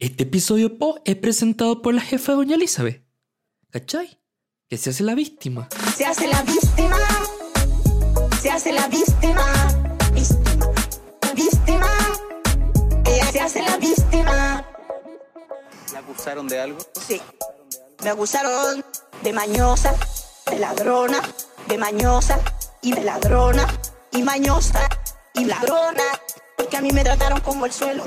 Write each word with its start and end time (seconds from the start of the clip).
Este 0.00 0.22
episodio 0.22 0.78
po 0.78 1.00
es 1.04 1.16
presentado 1.16 1.82
por 1.82 1.92
la 1.92 2.00
jefa 2.00 2.32
Doña 2.32 2.54
Elizabeth. 2.54 3.04
¿Cachai? 3.72 4.20
Que 4.68 4.78
se 4.78 4.90
hace 4.90 5.02
la 5.02 5.16
víctima. 5.16 5.68
Se 5.96 6.06
hace 6.06 6.28
la 6.28 6.40
víctima. 6.42 6.96
Se 8.40 8.48
hace 8.48 8.72
la 8.72 8.86
víctima. 8.86 9.44
Víctima. 10.14 10.72
Víctima. 11.34 11.88
Ella 13.06 13.32
se 13.32 13.40
hace 13.40 13.60
la 13.60 13.76
víctima. 13.76 14.64
¿La 15.92 15.98
acusaron 15.98 16.46
de 16.46 16.60
algo? 16.60 16.78
Sí. 17.08 17.20
Me 18.04 18.10
acusaron 18.10 18.84
de 19.24 19.32
mañosa, 19.32 19.96
de 20.48 20.60
ladrona, 20.60 21.20
de 21.66 21.76
mañosa 21.76 22.38
y 22.82 22.92
de 22.92 23.02
ladrona 23.02 23.66
y 24.12 24.22
mañosa 24.22 24.88
y 25.34 25.44
ladrona. 25.44 26.04
Porque 26.56 26.76
a 26.76 26.82
mí 26.82 26.92
me 26.92 27.02
trataron 27.02 27.40
como 27.40 27.66
el 27.66 27.72
suelo. 27.72 28.04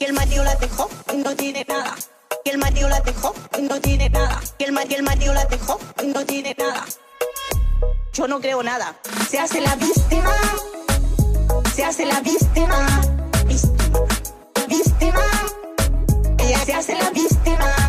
Que 0.00 0.06
el 0.06 0.14
marido 0.14 0.42
la 0.44 0.54
dejó 0.54 0.88
y 1.12 1.18
no 1.18 1.36
tiene 1.36 1.62
nada. 1.68 1.94
Que 2.42 2.52
el 2.52 2.58
marido 2.58 2.88
la 2.88 3.00
dejó 3.00 3.34
y 3.58 3.60
no 3.60 3.78
tiene 3.82 4.08
nada. 4.08 4.40
El 4.58 4.72
marido, 4.72 4.96
el 4.96 5.34
la 5.34 5.44
dejó 5.44 5.78
y 6.02 6.06
no 6.06 6.24
tiene 6.24 6.56
nada. 6.58 6.86
Yo 8.14 8.26
no 8.26 8.40
creo 8.40 8.62
nada. 8.62 8.96
Se 9.28 9.38
hace 9.38 9.60
la 9.60 9.76
víctima. 9.76 10.32
Se 11.74 11.84
hace 11.84 12.06
la 12.06 12.18
víctima. 12.20 13.02
Víctima. 13.44 14.06
Víctima. 14.68 15.24
Ella 16.38 16.64
se 16.64 16.72
hace 16.72 16.94
la 16.94 17.10
víctima. 17.10 17.79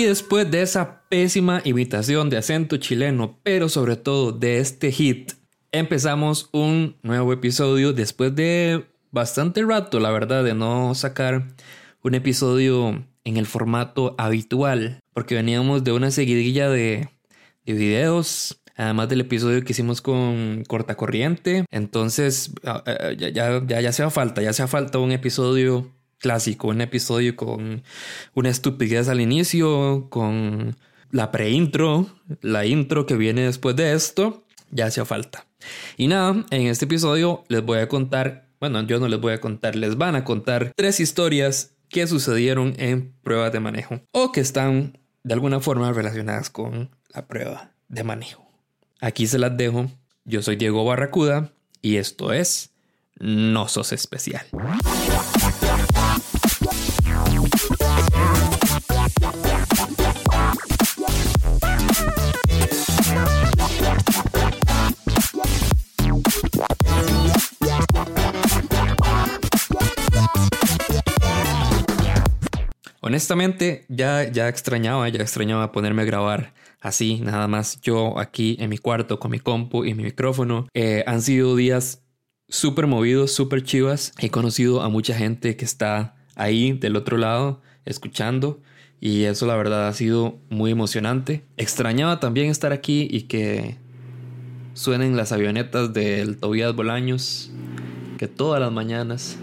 Y 0.00 0.04
después 0.04 0.50
de 0.50 0.62
esa 0.62 1.02
pésima 1.10 1.60
imitación 1.62 2.30
de 2.30 2.38
acento 2.38 2.78
chileno, 2.78 3.38
pero 3.42 3.68
sobre 3.68 3.96
todo 3.96 4.32
de 4.32 4.56
este 4.56 4.92
hit, 4.92 5.32
empezamos 5.72 6.48
un 6.52 6.96
nuevo 7.02 7.34
episodio 7.34 7.92
después 7.92 8.34
de 8.34 8.86
bastante 9.10 9.62
rato, 9.62 10.00
la 10.00 10.10
verdad, 10.10 10.42
de 10.42 10.54
no 10.54 10.94
sacar 10.94 11.48
un 12.02 12.14
episodio 12.14 13.04
en 13.24 13.36
el 13.36 13.44
formato 13.44 14.14
habitual, 14.16 15.00
porque 15.12 15.34
veníamos 15.34 15.84
de 15.84 15.92
una 15.92 16.10
seguidilla 16.10 16.70
de, 16.70 17.10
de 17.66 17.72
videos, 17.74 18.62
además 18.76 19.10
del 19.10 19.20
episodio 19.20 19.62
que 19.62 19.72
hicimos 19.72 20.00
con 20.00 20.64
Cortacorriente, 20.66 21.66
entonces 21.70 22.54
ah, 22.64 22.82
ah, 22.86 23.12
ya, 23.12 23.28
ya, 23.28 23.60
ya, 23.66 23.82
ya 23.82 23.90
hacía 23.90 24.08
falta, 24.08 24.40
ya 24.40 24.48
hacía 24.48 24.66
falta 24.66 24.98
un 24.98 25.12
episodio 25.12 25.92
clásico, 26.20 26.68
un 26.68 26.80
episodio 26.80 27.34
con 27.34 27.82
una 28.34 28.48
estupidez 28.48 29.08
al 29.08 29.20
inicio, 29.20 30.06
con 30.10 30.76
la 31.10 31.32
pre-intro, 31.32 32.06
la 32.40 32.66
intro 32.66 33.06
que 33.06 33.16
viene 33.16 33.42
después 33.42 33.74
de 33.74 33.94
esto, 33.94 34.44
ya 34.70 34.86
hacía 34.86 35.04
falta. 35.04 35.46
Y 35.96 36.06
nada, 36.06 36.44
en 36.50 36.66
este 36.66 36.84
episodio 36.84 37.44
les 37.48 37.64
voy 37.64 37.78
a 37.78 37.88
contar, 37.88 38.46
bueno, 38.60 38.82
yo 38.82 39.00
no 39.00 39.08
les 39.08 39.20
voy 39.20 39.32
a 39.32 39.40
contar, 39.40 39.74
les 39.74 39.96
van 39.96 40.14
a 40.14 40.24
contar 40.24 40.72
tres 40.76 41.00
historias 41.00 41.72
que 41.88 42.06
sucedieron 42.06 42.74
en 42.78 43.12
pruebas 43.22 43.52
de 43.52 43.60
manejo 43.60 44.00
o 44.12 44.30
que 44.30 44.40
están 44.40 44.98
de 45.24 45.34
alguna 45.34 45.60
forma 45.60 45.92
relacionadas 45.92 46.50
con 46.50 46.90
la 47.12 47.26
prueba 47.26 47.72
de 47.88 48.04
manejo. 48.04 48.46
Aquí 49.00 49.26
se 49.26 49.38
las 49.38 49.56
dejo. 49.56 49.90
Yo 50.24 50.42
soy 50.42 50.56
Diego 50.56 50.84
Barracuda 50.84 51.52
y 51.82 51.96
esto 51.96 52.32
es 52.32 52.70
No 53.18 53.66
Sos 53.68 53.92
Especial. 53.92 54.46
Honestamente, 73.10 73.86
ya, 73.88 74.30
ya 74.30 74.48
extrañaba, 74.48 75.08
ya 75.08 75.20
extrañaba 75.20 75.72
ponerme 75.72 76.02
a 76.02 76.04
grabar 76.04 76.54
así, 76.80 77.18
nada 77.18 77.48
más 77.48 77.80
yo 77.80 78.16
aquí 78.20 78.56
en 78.60 78.70
mi 78.70 78.78
cuarto 78.78 79.18
con 79.18 79.32
mi 79.32 79.40
compu 79.40 79.84
y 79.84 79.94
mi 79.94 80.04
micrófono. 80.04 80.68
Eh, 80.74 81.02
han 81.08 81.20
sido 81.20 81.56
días 81.56 82.04
súper 82.48 82.86
movidos, 82.86 83.32
súper 83.32 83.64
chivas. 83.64 84.12
He 84.20 84.30
conocido 84.30 84.80
a 84.80 84.88
mucha 84.88 85.16
gente 85.16 85.56
que 85.56 85.64
está 85.64 86.14
ahí 86.36 86.70
del 86.70 86.94
otro 86.94 87.16
lado, 87.16 87.60
escuchando. 87.84 88.62
Y 89.00 89.24
eso 89.24 89.44
la 89.44 89.56
verdad 89.56 89.88
ha 89.88 89.92
sido 89.92 90.38
muy 90.48 90.70
emocionante. 90.70 91.42
Extrañaba 91.56 92.20
también 92.20 92.48
estar 92.48 92.72
aquí 92.72 93.08
y 93.10 93.22
que 93.22 93.76
suenen 94.74 95.16
las 95.16 95.32
avionetas 95.32 95.92
del 95.92 96.38
Tobias 96.38 96.76
Bolaños. 96.76 97.50
Que 98.18 98.28
todas 98.28 98.60
las 98.60 98.70
mañanas 98.70 99.36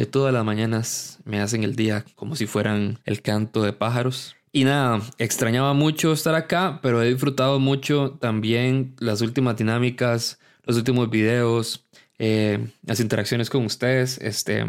que 0.00 0.06
todas 0.06 0.32
las 0.32 0.46
mañanas 0.46 1.18
me 1.26 1.42
hacen 1.42 1.62
el 1.62 1.76
día 1.76 2.06
como 2.14 2.34
si 2.34 2.46
fueran 2.46 3.00
el 3.04 3.20
canto 3.20 3.60
de 3.60 3.74
pájaros. 3.74 4.34
Y 4.50 4.64
nada, 4.64 5.02
extrañaba 5.18 5.74
mucho 5.74 6.14
estar 6.14 6.34
acá, 6.34 6.78
pero 6.82 7.02
he 7.02 7.10
disfrutado 7.10 7.60
mucho 7.60 8.12
también 8.18 8.96
las 8.98 9.20
últimas 9.20 9.58
dinámicas, 9.58 10.38
los 10.64 10.78
últimos 10.78 11.10
videos, 11.10 11.86
eh, 12.18 12.66
las 12.82 12.98
interacciones 12.98 13.50
con 13.50 13.66
ustedes. 13.66 14.16
Este, 14.22 14.64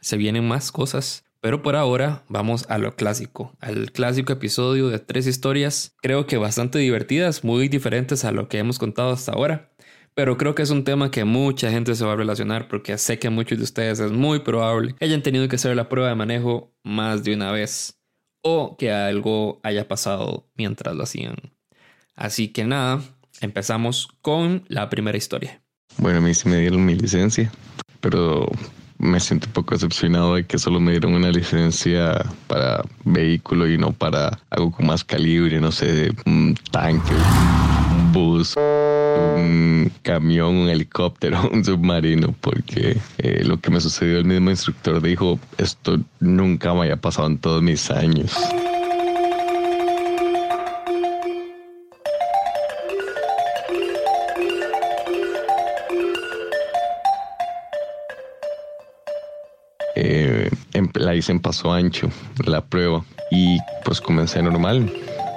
se 0.00 0.16
vienen 0.16 0.46
más 0.46 0.70
cosas. 0.70 1.24
Pero 1.40 1.62
por 1.62 1.74
ahora 1.74 2.22
vamos 2.28 2.64
a 2.68 2.78
lo 2.78 2.94
clásico, 2.94 3.56
al 3.60 3.90
clásico 3.90 4.32
episodio 4.32 4.88
de 4.88 5.00
tres 5.00 5.26
historias, 5.26 5.94
creo 6.00 6.26
que 6.26 6.38
bastante 6.38 6.78
divertidas, 6.78 7.44
muy 7.44 7.68
diferentes 7.68 8.24
a 8.24 8.32
lo 8.32 8.48
que 8.48 8.58
hemos 8.58 8.78
contado 8.78 9.10
hasta 9.10 9.32
ahora. 9.32 9.70
Pero 10.16 10.38
creo 10.38 10.54
que 10.54 10.62
es 10.62 10.70
un 10.70 10.82
tema 10.82 11.10
que 11.10 11.26
mucha 11.26 11.70
gente 11.70 11.94
se 11.94 12.02
va 12.02 12.14
a 12.14 12.16
relacionar 12.16 12.68
porque 12.68 12.96
sé 12.96 13.18
que 13.18 13.28
muchos 13.28 13.58
de 13.58 13.64
ustedes 13.64 14.00
es 14.00 14.12
muy 14.12 14.38
probable 14.38 14.94
que 14.94 15.04
hayan 15.04 15.22
tenido 15.22 15.46
que 15.46 15.56
hacer 15.56 15.76
la 15.76 15.90
prueba 15.90 16.08
de 16.08 16.14
manejo 16.14 16.72
más 16.82 17.22
de 17.22 17.34
una 17.34 17.52
vez 17.52 18.00
o 18.40 18.78
que 18.78 18.90
algo 18.90 19.60
haya 19.62 19.86
pasado 19.86 20.48
mientras 20.56 20.96
lo 20.96 21.02
hacían. 21.02 21.36
Así 22.14 22.48
que 22.48 22.64
nada, 22.64 23.02
empezamos 23.42 24.08
con 24.22 24.64
la 24.68 24.88
primera 24.88 25.18
historia. 25.18 25.60
Bueno, 25.98 26.16
a 26.16 26.22
mí 26.22 26.32
sí 26.32 26.48
me 26.48 26.60
dieron 26.60 26.82
mi 26.82 26.94
licencia, 26.94 27.52
pero 28.00 28.50
me 28.96 29.20
siento 29.20 29.48
un 29.48 29.52
poco 29.52 29.74
decepcionado 29.74 30.36
de 30.36 30.46
que 30.46 30.58
solo 30.58 30.80
me 30.80 30.92
dieron 30.92 31.12
una 31.12 31.30
licencia 31.30 32.24
para 32.46 32.82
vehículo 33.04 33.68
y 33.68 33.76
no 33.76 33.92
para 33.92 34.38
algo 34.48 34.70
con 34.70 34.86
más 34.86 35.04
calibre, 35.04 35.60
no 35.60 35.70
sé, 35.70 36.10
un 36.24 36.54
tanque, 36.70 37.12
un 37.90 38.12
bus 38.14 38.56
un 39.16 39.92
camión, 40.02 40.54
un 40.54 40.68
helicóptero, 40.68 41.48
un 41.52 41.64
submarino, 41.64 42.34
porque 42.40 42.98
eh, 43.18 43.42
lo 43.44 43.60
que 43.60 43.70
me 43.70 43.80
sucedió, 43.80 44.18
el 44.18 44.24
mismo 44.24 44.50
instructor 44.50 45.00
dijo, 45.02 45.38
esto 45.58 45.98
nunca 46.20 46.74
me 46.74 46.82
haya 46.82 46.96
pasado 46.96 47.28
en 47.28 47.38
todos 47.38 47.62
mis 47.62 47.90
años. 47.90 48.36
Eh, 59.94 60.50
la 60.94 61.14
hice 61.14 61.32
en 61.32 61.40
paso 61.40 61.72
ancho, 61.72 62.10
la 62.44 62.60
prueba, 62.60 63.04
y 63.30 63.58
pues 63.84 64.00
comencé 64.00 64.42
normal. 64.42 64.92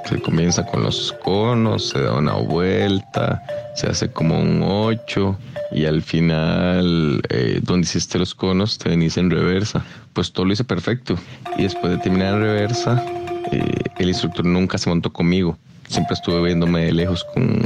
Se 0.09 0.19
comienza 0.19 0.65
con 0.65 0.81
los 0.81 1.13
conos, 1.23 1.89
se 1.89 2.01
da 2.01 2.15
una 2.15 2.33
vuelta, 2.33 3.43
se 3.75 3.85
hace 3.85 4.09
como 4.09 4.39
un 4.39 4.63
8 4.63 5.37
y 5.71 5.85
al 5.85 6.01
final 6.01 7.21
eh, 7.29 7.59
donde 7.61 7.85
hiciste 7.85 8.17
los 8.17 8.33
conos 8.33 8.79
te 8.79 8.89
venís 8.89 9.17
en 9.17 9.29
reversa. 9.29 9.85
Pues 10.13 10.33
todo 10.33 10.47
lo 10.47 10.53
hice 10.53 10.63
perfecto. 10.63 11.15
Y 11.59 11.63
después 11.63 11.91
de 11.93 11.99
terminar 11.99 12.33
en 12.33 12.41
reversa, 12.41 13.05
eh, 13.51 13.61
el 13.99 14.07
instructor 14.07 14.45
nunca 14.45 14.79
se 14.79 14.89
montó 14.89 15.13
conmigo. 15.13 15.59
Siempre 15.87 16.15
estuve 16.15 16.41
viéndome 16.41 16.85
de 16.85 16.91
lejos 16.91 17.23
con 17.23 17.61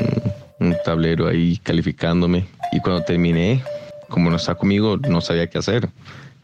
un 0.59 0.75
tablero 0.83 1.29
ahí 1.29 1.61
calificándome. 1.63 2.45
Y 2.73 2.81
cuando 2.81 3.05
terminé, 3.05 3.63
como 4.09 4.29
no 4.29 4.35
está 4.35 4.53
conmigo, 4.55 4.97
no 4.97 5.21
sabía 5.21 5.47
qué 5.47 5.59
hacer. 5.59 5.87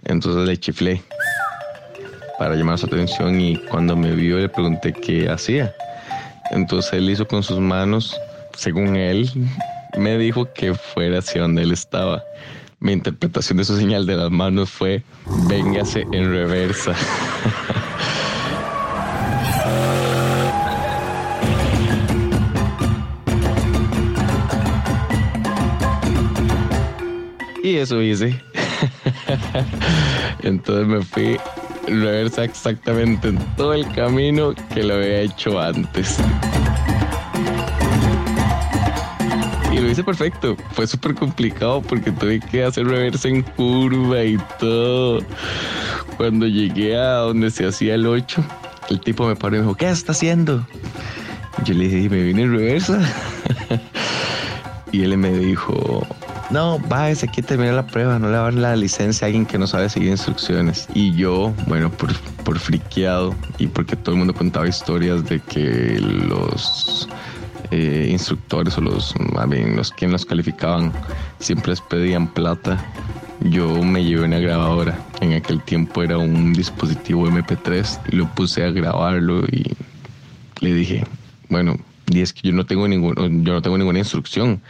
Entonces 0.05 0.47
le 0.47 0.55
chiflé 0.55 1.03
para 2.37 2.55
llamar 2.55 2.77
su 2.77 2.85
atención 2.85 3.41
y 3.41 3.57
cuando 3.57 3.97
me 3.97 4.15
vio 4.15 4.39
le 4.39 4.47
pregunté 4.47 4.93
qué 4.93 5.29
hacía. 5.29 5.75
Entonces 6.51 6.93
él 6.93 7.09
hizo 7.09 7.27
con 7.27 7.43
sus 7.43 7.59
manos, 7.59 8.19
según 8.55 8.95
él, 8.95 9.29
me 9.97 10.17
dijo 10.17 10.51
que 10.53 10.73
fuera 10.73 11.19
hacia 11.19 11.41
donde 11.41 11.63
él 11.63 11.71
estaba. 11.71 12.23
Mi 12.79 12.93
interpretación 12.93 13.57
de 13.57 13.65
su 13.65 13.75
señal 13.77 14.05
de 14.05 14.15
las 14.15 14.31
manos 14.31 14.69
fue, 14.69 15.03
véngase 15.47 16.07
en 16.11 16.31
reversa. 16.31 16.95
y 27.63 27.77
eso 27.77 28.01
hice. 28.01 28.41
Entonces 30.41 30.87
me 30.87 31.01
fui 31.01 31.37
reversa 31.89 32.43
exactamente 32.43 33.29
en 33.29 33.37
todo 33.55 33.73
el 33.73 33.87
camino 33.93 34.53
que 34.73 34.83
lo 34.83 34.95
había 34.95 35.21
hecho 35.21 35.59
antes. 35.59 36.17
hice 39.89 40.03
perfecto. 40.03 40.55
Fue 40.71 40.87
súper 40.87 41.15
complicado 41.15 41.81
porque 41.81 42.11
tuve 42.11 42.39
que 42.39 42.63
hacer 42.63 42.85
reversa 42.85 43.27
en 43.27 43.41
curva 43.41 44.23
y 44.23 44.37
todo. 44.59 45.21
Cuando 46.17 46.47
llegué 46.47 46.97
a 46.97 47.15
donde 47.19 47.49
se 47.49 47.65
hacía 47.65 47.95
el 47.95 48.05
8, 48.05 48.43
el 48.89 48.99
tipo 48.99 49.27
me 49.27 49.35
paró 49.35 49.55
y 49.55 49.59
me 49.59 49.65
dijo, 49.65 49.75
¿qué 49.75 49.89
está 49.89 50.11
haciendo? 50.11 50.65
Yo 51.65 51.73
le 51.73 51.87
dije, 51.87 52.09
¿me 52.09 52.23
vine 52.23 52.43
en 52.43 52.51
reversa? 52.51 52.99
y 54.91 55.03
él 55.03 55.17
me 55.17 55.31
dijo, 55.31 56.05
no, 56.49 56.79
váyase 56.79 57.27
aquí 57.27 57.41
termina 57.41 57.71
la 57.71 57.85
prueba, 57.85 58.17
no 58.17 58.27
le 58.27 58.33
va 58.33 58.39
a 58.39 58.43
dar 58.45 58.53
la 58.53 58.75
licencia 58.75 59.25
a 59.25 59.27
alguien 59.27 59.45
que 59.45 59.57
no 59.57 59.67
sabe 59.67 59.89
seguir 59.89 60.09
instrucciones. 60.09 60.87
Y 60.93 61.13
yo, 61.13 61.53
bueno, 61.67 61.91
por, 61.91 62.13
por 62.43 62.57
friqueado 62.57 63.35
y 63.57 63.67
porque 63.67 63.95
todo 63.95 64.13
el 64.13 64.19
mundo 64.19 64.33
contaba 64.33 64.67
historias 64.67 65.23
de 65.25 65.39
que 65.39 65.99
los 65.99 67.07
eh, 67.71 68.07
instructores 68.09 68.77
o 68.77 68.81
los, 68.81 69.13
los 69.15 69.91
que 69.91 70.07
nos 70.07 70.25
calificaban 70.25 70.91
siempre 71.39 71.69
les 71.69 71.81
pedían 71.81 72.27
plata. 72.27 72.83
Yo 73.41 73.83
me 73.83 74.03
llevé 74.03 74.25
una 74.25 74.39
grabadora. 74.39 74.97
En 75.21 75.33
aquel 75.33 75.61
tiempo 75.61 76.01
era 76.01 76.17
un 76.17 76.53
dispositivo 76.53 77.27
MP3 77.27 77.99
y 78.11 78.15
lo 78.15 78.27
puse 78.33 78.63
a 78.63 78.71
grabarlo 78.71 79.45
y 79.45 79.75
le 80.61 80.73
dije, 80.73 81.05
bueno, 81.47 81.77
y 82.11 82.21
es 82.21 82.33
que 82.33 82.49
yo 82.49 82.53
no 82.53 82.65
tengo 82.65 82.87
ningún, 82.87 83.45
yo 83.45 83.53
no 83.53 83.61
tengo 83.61 83.77
ninguna 83.77 83.99
instrucción. 83.99 84.61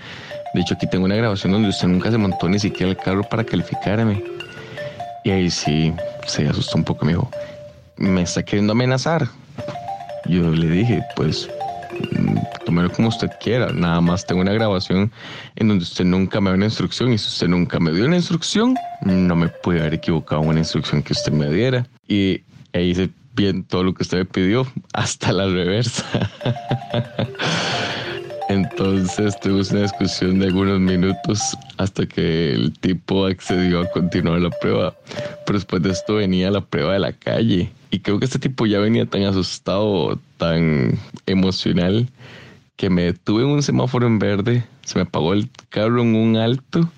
De 0.54 0.62
hecho, 0.62 0.74
aquí 0.74 0.88
tengo 0.88 1.06
una 1.06 1.16
grabación 1.16 1.52
donde 1.52 1.70
usted 1.70 1.88
nunca 1.88 2.12
se 2.12 2.18
montó 2.18 2.50
ni 2.50 2.60
siquiera 2.60 2.92
el 2.92 2.98
carro 2.98 3.24
para 3.24 3.44
calificarme. 3.44 4.24
Y 5.24 5.32
ahí 5.32 5.50
sí, 5.50 5.94
se 6.26 6.48
asustó 6.48 6.78
un 6.78 6.84
poco. 6.84 7.06
Me 7.06 7.14
dijo, 7.14 7.30
¿me 7.98 8.22
está 8.22 8.44
queriendo 8.44 8.74
amenazar? 8.74 9.28
Yo 10.26 10.50
le 10.52 10.70
dije, 10.70 11.04
pues, 11.16 11.50
mm, 12.12 12.38
tómelo 12.66 12.92
como 12.92 13.10
usted 13.10 13.30
quiera. 13.42 13.72
Nada 13.72 14.02
más 14.02 14.26
tengo 14.26 14.42
una 14.42 14.54
grabación 14.54 15.12
en 15.56 15.68
donde 15.68 15.84
usted 15.84 16.06
nunca 16.06 16.42
me 16.42 16.50
dio 16.50 16.56
una 16.58 16.66
instrucción. 16.66 17.14
Y 17.14 17.18
si 17.18 17.28
usted 17.28 17.48
nunca 17.48 17.80
me 17.80 17.92
dio 17.92 18.06
una 18.06 18.16
instrucción, 18.16 18.76
no 19.02 19.36
me 19.36 19.50
puede 19.50 19.82
haber 19.82 19.96
equivocado 19.96 20.42
una 20.42 20.60
instrucción 20.60 21.04
que 21.04 21.14
usted 21.14 21.32
me 21.32 21.50
diera. 21.50 21.86
Y 22.08 22.42
ahí 22.74 22.96
se 22.96 23.10
bien 23.40 23.64
todo 23.64 23.84
lo 23.84 23.94
que 23.94 24.04
usted 24.04 24.18
me 24.18 24.26
pidió, 24.26 24.68
hasta 24.94 25.32
la 25.32 25.46
reversa. 25.46 26.04
Entonces 28.50 29.40
tuvimos 29.40 29.70
una 29.70 29.84
discusión 29.84 30.40
de 30.40 30.48
algunos 30.48 30.80
minutos 30.80 31.40
hasta 31.78 32.08
que 32.08 32.54
el 32.54 32.74
tipo 32.80 33.28
accedió 33.28 33.82
a 33.82 33.92
continuar 33.92 34.42
la 34.42 34.50
prueba. 34.50 34.96
Pero 35.46 35.60
después 35.60 35.84
de 35.84 35.92
esto 35.92 36.16
venía 36.16 36.50
la 36.50 36.62
prueba 36.62 36.94
de 36.94 37.00
la 37.00 37.14
calle. 37.14 37.72
Y 37.92 38.00
creo 38.00 38.18
que 38.18 38.26
este 38.26 38.40
tipo 38.40 38.66
ya 38.66 38.80
venía 38.80 39.06
tan 39.06 39.22
asustado, 39.24 40.20
tan 40.38 40.98
emocional, 41.28 42.10
que 42.76 42.90
me 42.90 43.04
detuve 43.04 43.44
en 43.44 43.50
un 43.50 43.62
semáforo 43.62 44.08
en 44.08 44.18
verde, 44.18 44.64
se 44.84 44.96
me 44.96 45.02
apagó 45.04 45.34
el 45.34 45.50
carro 45.70 46.02
en 46.02 46.16
un 46.16 46.38
alto 46.38 46.90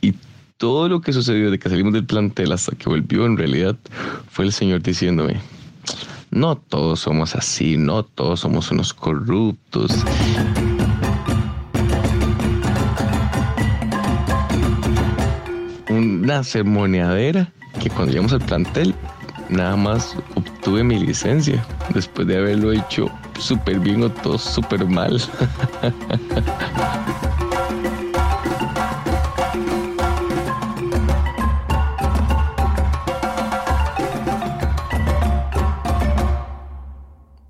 y 0.00 0.14
todo 0.56 0.88
lo 0.88 1.00
que 1.00 1.12
sucedió 1.12 1.50
de 1.50 1.58
que 1.58 1.68
salimos 1.68 1.92
del 1.92 2.06
plantel 2.06 2.52
hasta 2.52 2.76
que 2.76 2.88
volvió 2.88 3.26
en 3.26 3.36
realidad 3.36 3.76
fue 4.30 4.46
el 4.46 4.52
señor 4.52 4.80
diciéndome, 4.80 5.40
no 6.30 6.56
todos 6.56 7.00
somos 7.00 7.34
así, 7.34 7.76
no 7.76 8.04
todos 8.04 8.40
somos 8.40 8.70
unos 8.70 8.94
corruptos. 8.94 9.90
Una 16.22 16.44
ceremoniadera 16.44 17.52
que 17.82 17.90
cuando 17.90 18.12
llegamos 18.12 18.32
al 18.32 18.42
plantel 18.42 18.94
nada 19.48 19.74
más 19.74 20.16
obtuve 20.36 20.84
mi 20.84 21.00
licencia 21.00 21.66
después 21.92 22.28
de 22.28 22.36
haberlo 22.36 22.70
hecho 22.70 23.10
súper 23.40 23.80
bien 23.80 24.04
o 24.04 24.12
todo 24.12 24.38
súper 24.38 24.84
mal. 24.86 25.20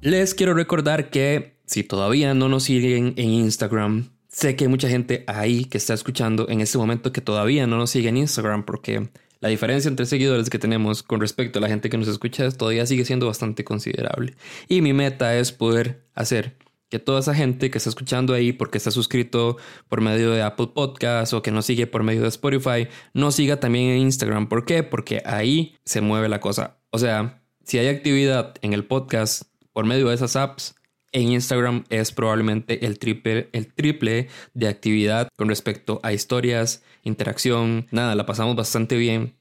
Les 0.01 0.35
quiero 0.35 0.55
recordar 0.55 1.11
que 1.11 1.59
si 1.67 1.85
todavía 1.85 2.33
no 2.33 2.49
nos 2.49 2.63
siguen 2.63 3.13
en 3.19 3.29
Instagram, 3.29 4.09
sé 4.33 4.57
que 4.57 4.65
hay 4.65 4.69
mucha 4.69 4.89
gente 4.89 5.25
ahí 5.29 5.67
que 5.67 5.79
está 5.79 5.95
escuchando 5.95 6.49
en 6.49 6.61
este 6.61 6.79
momento 6.79 7.13
que 7.13 7.21
todavía 7.21 7.67
no 7.67 7.77
nos 7.77 7.91
sigue 7.91 8.09
en 8.09 8.17
Instagram 8.17 8.65
porque 8.65 9.09
la 9.41 9.49
diferencia 9.49 9.89
entre 9.89 10.07
seguidores 10.07 10.51
que 10.51 10.59
tenemos 10.59 11.03
con 11.03 11.21
respecto 11.21 11.59
a 11.59 11.63
la 11.63 11.69
gente 11.69 11.91
que 11.91 11.99
nos 11.99 12.09
escucha 12.09 12.51
todavía 12.51 12.87
sigue 12.87 13.05
siendo 13.05 13.27
bastante 13.27 13.65
considerable. 13.65 14.35
Y 14.69 14.81
mi 14.81 14.93
meta 14.93 15.37
es 15.37 15.53
poder 15.53 16.07
hacer 16.15 16.57
que 16.89 16.99
toda 16.99 17.21
esa 17.21 17.35
gente 17.35 17.71
que 17.71 17.79
está 17.79 17.91
escuchando 17.91 18.35
ahí 18.35 18.53
porque 18.53 18.79
está 18.79 18.91
suscrito 18.91 19.57
por 19.89 20.01
medio 20.01 20.31
de 20.31 20.43
Apple 20.43 20.69
Podcasts 20.75 21.33
o 21.33 21.43
que 21.43 21.51
nos 21.51 21.67
sigue 21.67 21.87
por 21.87 22.03
medio 22.03 22.23
de 22.23 22.29
Spotify, 22.29 22.89
no 23.15 23.33
siga 23.33 23.59
también 23.61 23.91
en 23.91 23.99
Instagram. 23.99 24.49
¿Por 24.49 24.65
qué? 24.65 24.83
Porque 24.83 25.23
ahí 25.25 25.75
se 25.85 26.03
mueve 26.03 26.29
la 26.29 26.41
cosa. 26.41 26.79
O 26.91 26.99
sea, 26.99 27.43
si 27.65 27.79
hay 27.79 27.89
actividad 27.89 28.55
en 28.63 28.75
el 28.75 28.85
podcast 28.85 29.45
por 29.73 29.87
medio 29.87 30.09
de 30.09 30.15
esas 30.15 30.37
apps, 30.37 30.75
en 31.13 31.33
Instagram 31.33 31.85
es 31.91 32.13
probablemente 32.13 32.85
el 32.87 32.99
triple, 32.99 33.49
el 33.53 33.73
triple 33.73 34.29
de 34.55 34.69
actividad 34.69 35.29
con 35.37 35.49
respecto 35.49 36.01
a 36.03 36.13
historias, 36.13 36.83
interacción, 37.05 37.87
nada, 37.91 38.15
la 38.15 38.27
pasamos 38.27 38.57
bastante 38.57 38.97
bien 38.97 39.35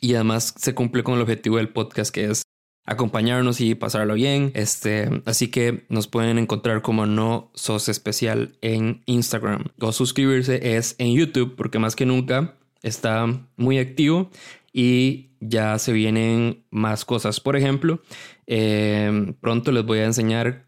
y 0.00 0.14
además 0.14 0.54
se 0.56 0.74
cumple 0.74 1.02
con 1.02 1.14
el 1.14 1.22
objetivo 1.22 1.56
del 1.56 1.68
podcast 1.68 2.12
que 2.12 2.24
es 2.24 2.42
acompañarnos 2.86 3.60
y 3.60 3.74
pasarlo 3.74 4.14
bien. 4.14 4.52
Este, 4.54 5.22
así 5.24 5.48
que 5.48 5.86
nos 5.88 6.06
pueden 6.06 6.38
encontrar 6.38 6.82
como 6.82 7.06
no 7.06 7.50
sos 7.54 7.88
especial 7.88 8.56
en 8.60 9.02
Instagram 9.06 9.66
o 9.80 9.92
suscribirse 9.92 10.76
es 10.76 10.96
en 10.98 11.14
YouTube 11.14 11.54
porque 11.56 11.78
más 11.78 11.96
que 11.96 12.06
nunca 12.06 12.56
está 12.82 13.26
muy 13.56 13.78
activo 13.78 14.30
y 14.72 15.30
ya 15.40 15.78
se 15.78 15.92
vienen 15.92 16.64
más 16.70 17.04
cosas. 17.04 17.40
Por 17.40 17.56
ejemplo, 17.56 18.00
eh, 18.46 19.34
pronto 19.40 19.72
les 19.72 19.84
voy 19.84 20.00
a 20.00 20.04
enseñar 20.04 20.63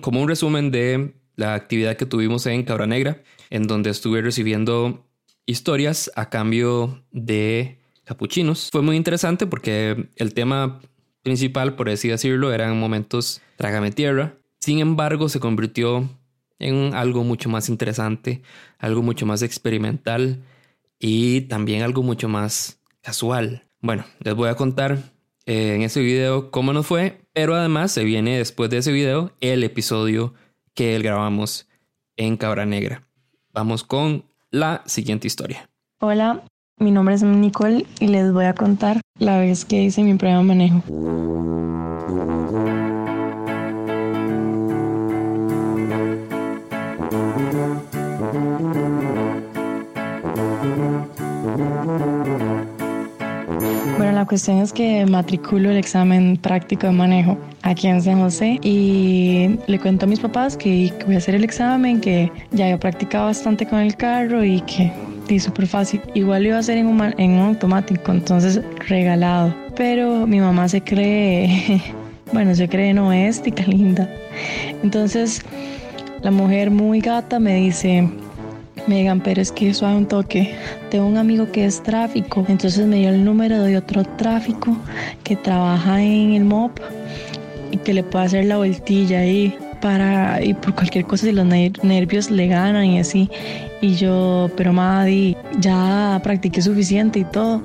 como 0.00 0.22
un 0.22 0.28
resumen 0.28 0.70
de 0.70 1.14
la 1.34 1.54
actividad 1.54 1.96
que 1.96 2.06
tuvimos 2.06 2.46
en 2.46 2.62
Cabra 2.62 2.86
Negra, 2.86 3.22
en 3.50 3.66
donde 3.66 3.90
estuve 3.90 4.22
recibiendo 4.22 5.04
historias 5.44 6.10
a 6.14 6.30
cambio 6.30 7.04
de 7.10 7.78
capuchinos. 8.04 8.70
Fue 8.70 8.82
muy 8.82 8.96
interesante 8.96 9.46
porque 9.46 10.08
el 10.16 10.34
tema 10.34 10.80
principal, 11.22 11.74
por 11.74 11.88
así 11.90 12.08
decirlo, 12.08 12.52
eran 12.52 12.78
momentos 12.78 13.40
trágame 13.56 13.90
tierra. 13.90 14.36
Sin 14.60 14.78
embargo, 14.78 15.28
se 15.28 15.40
convirtió 15.40 16.08
en 16.58 16.94
algo 16.94 17.24
mucho 17.24 17.48
más 17.48 17.68
interesante, 17.68 18.42
algo 18.78 19.02
mucho 19.02 19.26
más 19.26 19.42
experimental 19.42 20.42
y 20.98 21.42
también 21.42 21.82
algo 21.82 22.02
mucho 22.02 22.28
más 22.28 22.80
casual. 23.02 23.68
Bueno, 23.80 24.04
les 24.20 24.34
voy 24.34 24.48
a 24.48 24.54
contar 24.54 25.12
eh, 25.44 25.74
en 25.74 25.82
ese 25.82 26.00
video 26.00 26.50
cómo 26.50 26.72
nos 26.72 26.86
fue, 26.86 27.25
pero 27.36 27.54
además 27.54 27.92
se 27.92 28.02
viene 28.02 28.38
después 28.38 28.70
de 28.70 28.78
ese 28.78 28.92
video 28.92 29.30
el 29.42 29.62
episodio 29.62 30.32
que 30.72 30.98
grabamos 30.98 31.68
en 32.16 32.38
Cabra 32.38 32.64
Negra. 32.64 33.06
Vamos 33.52 33.84
con 33.84 34.24
la 34.50 34.82
siguiente 34.86 35.26
historia. 35.26 35.68
Hola, 36.00 36.42
mi 36.78 36.90
nombre 36.90 37.14
es 37.14 37.22
Nicole 37.22 37.84
y 38.00 38.06
les 38.06 38.32
voy 38.32 38.46
a 38.46 38.54
contar 38.54 39.02
la 39.18 39.38
vez 39.38 39.66
que 39.66 39.82
hice 39.82 40.02
mi 40.02 40.14
prueba 40.14 40.38
de 40.38 40.44
manejo. 40.44 40.82
La 54.16 54.24
cuestión 54.24 54.60
es 54.60 54.72
que 54.72 55.04
matriculo 55.04 55.70
el 55.70 55.76
examen 55.76 56.38
práctico 56.38 56.86
de 56.86 56.92
manejo 56.94 57.36
aquí 57.60 57.86
en 57.86 58.00
San 58.00 58.18
José 58.18 58.58
y 58.62 59.58
le 59.66 59.78
cuento 59.78 60.06
a 60.06 60.08
mis 60.08 60.20
papás 60.20 60.56
que, 60.56 60.90
voy 61.04 61.16
a 61.16 61.18
hacer 61.18 61.34
el 61.34 61.44
examen, 61.44 62.00
que 62.00 62.32
ya 62.50 62.64
había 62.64 62.80
practicado 62.80 63.26
bastante 63.26 63.66
con 63.66 63.78
el 63.78 63.94
carro 63.94 64.42
y 64.42 64.62
que 64.62 64.90
es 65.28 65.42
súper 65.42 65.66
fácil. 65.66 66.00
Igual 66.14 66.44
lo 66.44 66.48
iba 66.48 66.56
a 66.56 66.60
hacer 66.60 66.78
en 66.78 66.86
un, 66.86 67.14
en 67.18 67.32
un 67.32 67.48
automático, 67.48 68.10
entonces 68.10 68.62
regalado. 68.88 69.54
Pero 69.76 70.26
mi 70.26 70.40
mamá 70.40 70.66
se 70.66 70.80
cree, 70.80 71.82
bueno, 72.32 72.54
se 72.54 72.70
cree 72.70 72.94
no 72.94 73.12
es, 73.12 73.42
tica 73.42 73.64
linda. 73.66 74.08
Entonces 74.82 75.42
la 76.22 76.30
mujer 76.30 76.70
muy 76.70 77.00
gata 77.00 77.38
me 77.38 77.56
dice, 77.56 78.08
Megan, 78.86 79.20
pero 79.20 79.40
es 79.40 79.52
que 79.52 79.70
eso 79.70 79.86
hay 79.86 79.96
un 79.96 80.06
toque. 80.06 80.54
Tengo 80.90 81.06
un 81.06 81.16
amigo 81.16 81.50
que 81.50 81.64
es 81.64 81.82
tráfico, 81.82 82.44
entonces 82.48 82.86
me 82.86 82.96
dio 82.96 83.08
el 83.10 83.24
número 83.24 83.62
de 83.62 83.76
otro 83.76 84.04
tráfico 84.04 84.76
que 85.24 85.36
trabaja 85.36 86.02
en 86.02 86.34
el 86.34 86.44
MOP 86.44 86.78
y 87.70 87.78
que 87.78 87.94
le 87.94 88.02
puede 88.02 88.26
hacer 88.26 88.44
la 88.44 88.58
vueltilla 88.58 89.20
ahí 89.20 89.54
para 89.80 90.42
y 90.42 90.54
por 90.54 90.74
cualquier 90.74 91.04
cosa 91.04 91.26
si 91.26 91.32
los 91.32 91.46
nervios 91.46 92.30
le 92.30 92.46
ganan 92.48 92.86
y 92.86 92.98
así. 92.98 93.30
Y 93.80 93.94
yo, 93.96 94.50
pero 94.56 94.72
Madi, 94.72 95.36
ya 95.58 96.20
practiqué 96.22 96.62
suficiente 96.62 97.20
y 97.20 97.24
todo. 97.24 97.62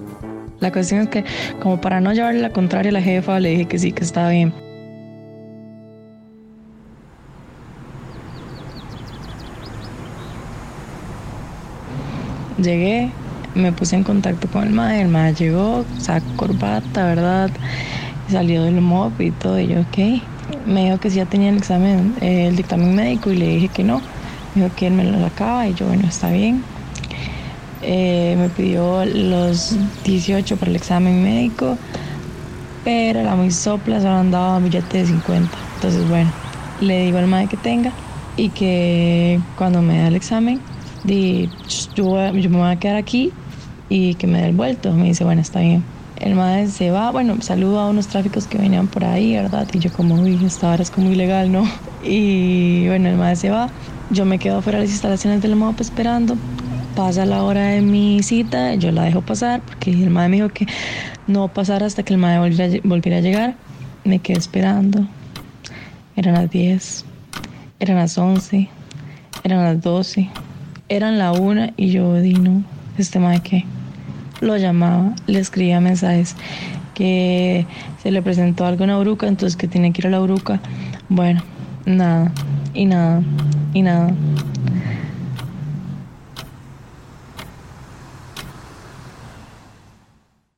La 0.59 0.71
cuestión 0.71 1.01
es 1.01 1.07
que 1.09 1.23
como 1.61 1.81
para 1.81 2.01
no 2.01 2.13
llevarle 2.13 2.41
la 2.41 2.51
contraria 2.51 2.89
a 2.89 2.93
la 2.93 3.01
jefa, 3.01 3.39
le 3.39 3.49
dije 3.49 3.65
que 3.65 3.79
sí, 3.79 3.91
que 3.91 4.03
estaba 4.03 4.29
bien. 4.29 4.53
Llegué, 12.61 13.11
me 13.55 13.71
puse 13.71 13.95
en 13.95 14.03
contacto 14.03 14.47
con 14.47 14.63
el 14.63 14.71
mae, 14.71 15.01
el 15.01 15.07
mae 15.09 15.33
llegó, 15.33 15.85
sacó 15.97 16.25
corbata, 16.35 17.05
¿verdad? 17.05 17.51
Salió 18.29 18.63
del 18.63 18.81
MOP 18.81 19.19
y 19.21 19.31
todo, 19.31 19.59
y 19.59 19.67
yo, 19.67 19.81
ok. 19.81 19.97
Me 20.65 20.85
dijo 20.85 20.97
que 20.99 21.09
sí 21.09 21.17
ya 21.17 21.25
tenía 21.25 21.49
el 21.49 21.57
examen, 21.57 22.15
eh, 22.21 22.47
el 22.47 22.55
dictamen 22.55 22.95
médico 22.95 23.31
y 23.31 23.37
le 23.37 23.47
dije 23.47 23.69
que 23.69 23.83
no. 23.83 24.01
Me 24.53 24.63
dijo 24.63 24.75
que 24.75 24.87
él 24.87 24.93
me 24.93 25.03
lo 25.03 25.19
sacaba 25.19 25.67
y 25.67 25.73
yo, 25.73 25.87
bueno, 25.87 26.07
está 26.07 26.29
bien. 26.29 26.63
Eh, 27.81 28.35
me 28.37 28.49
pidió 28.49 29.03
los 29.05 29.75
18 30.03 30.55
para 30.57 30.69
el 30.69 30.75
examen 30.75 31.23
médico, 31.23 31.77
pero 32.83 33.23
la 33.23 33.35
muy 33.35 33.51
sopla 33.51 33.99
solo 33.99 34.17
andaba 34.17 34.57
un 34.57 34.63
billete 34.65 34.99
de 34.99 35.05
50. 35.05 35.57
Entonces, 35.75 36.07
bueno, 36.07 36.31
le 36.79 37.05
digo 37.05 37.17
al 37.17 37.27
madre 37.27 37.47
que 37.47 37.57
tenga 37.57 37.91
y 38.37 38.49
que 38.49 39.39
cuando 39.55 39.81
me 39.81 39.97
da 39.97 40.07
el 40.07 40.15
examen, 40.15 40.61
di, 41.03 41.49
yo, 41.95 42.33
yo 42.33 42.49
me 42.49 42.57
voy 42.57 42.71
a 42.71 42.75
quedar 42.77 42.95
aquí 42.95 43.31
y 43.89 44.15
que 44.15 44.27
me 44.27 44.41
dé 44.41 44.49
el 44.49 44.55
vuelto. 44.55 44.93
Me 44.93 45.05
dice, 45.05 45.23
bueno, 45.23 45.41
está 45.41 45.59
bien. 45.59 45.83
El 46.17 46.35
madre 46.35 46.67
se 46.67 46.91
va, 46.91 47.11
bueno, 47.11 47.41
saluda 47.41 47.83
a 47.83 47.89
unos 47.89 48.07
tráficos 48.07 48.45
que 48.45 48.57
venían 48.57 48.87
por 48.87 49.03
ahí, 49.03 49.33
¿verdad? 49.33 49.67
Y 49.73 49.79
yo 49.79 49.91
como, 49.91 50.15
uy, 50.15 50.39
esta 50.45 50.69
hora 50.69 50.83
es 50.83 50.91
como 50.91 51.09
ilegal, 51.09 51.51
¿no? 51.51 51.63
Y 52.03 52.87
bueno, 52.87 53.09
el 53.09 53.15
madre 53.15 53.35
se 53.35 53.49
va. 53.49 53.69
Yo 54.11 54.25
me 54.25 54.37
quedo 54.37 54.61
fuera 54.61 54.79
de 54.79 54.85
las 54.85 54.91
instalaciones 54.91 55.41
del 55.41 55.55
MOP 55.55 55.81
esperando 55.81 56.37
pasa 56.95 57.25
la 57.25 57.43
hora 57.43 57.67
de 57.67 57.81
mi 57.81 58.21
cita, 58.21 58.75
yo 58.75 58.91
la 58.91 59.03
dejo 59.03 59.21
pasar 59.21 59.61
porque 59.61 59.91
el 59.91 60.09
madre 60.09 60.29
me 60.29 60.35
dijo 60.37 60.49
que 60.49 60.67
no 61.27 61.47
pasara 61.47 61.85
hasta 61.85 62.03
que 62.03 62.13
el 62.13 62.19
madre 62.19 62.39
volviera, 62.39 62.79
volviera 62.83 63.17
a 63.17 63.21
llegar. 63.21 63.55
Me 64.03 64.19
quedé 64.19 64.37
esperando. 64.37 65.07
Eran 66.15 66.33
las 66.33 66.49
10, 66.49 67.05
eran 67.79 67.97
las 67.97 68.17
11, 68.17 68.67
eran 69.43 69.63
las 69.63 69.81
12, 69.81 70.29
eran 70.91 71.17
la 71.17 71.31
1 71.31 71.69
y 71.77 71.89
yo 71.89 72.15
di 72.15 72.33
no, 72.33 72.63
este 72.97 73.17
madre 73.17 73.39
que 73.41 73.65
lo 74.41 74.57
llamaba, 74.57 75.15
le 75.25 75.39
escribía 75.39 75.79
mensajes 75.79 76.35
que 76.93 77.65
se 78.03 78.11
le 78.11 78.21
presentó 78.21 78.65
algo 78.65 78.83
en 78.83 78.89
la 78.89 78.97
bruca, 78.97 79.25
entonces 79.25 79.55
que 79.55 79.69
tiene 79.69 79.93
que 79.93 80.01
ir 80.01 80.07
a 80.07 80.09
la 80.09 80.19
bruca. 80.19 80.59
Bueno, 81.07 81.41
nada, 81.85 82.33
y 82.73 82.85
nada, 82.85 83.21
y 83.73 83.83
nada. 83.83 84.13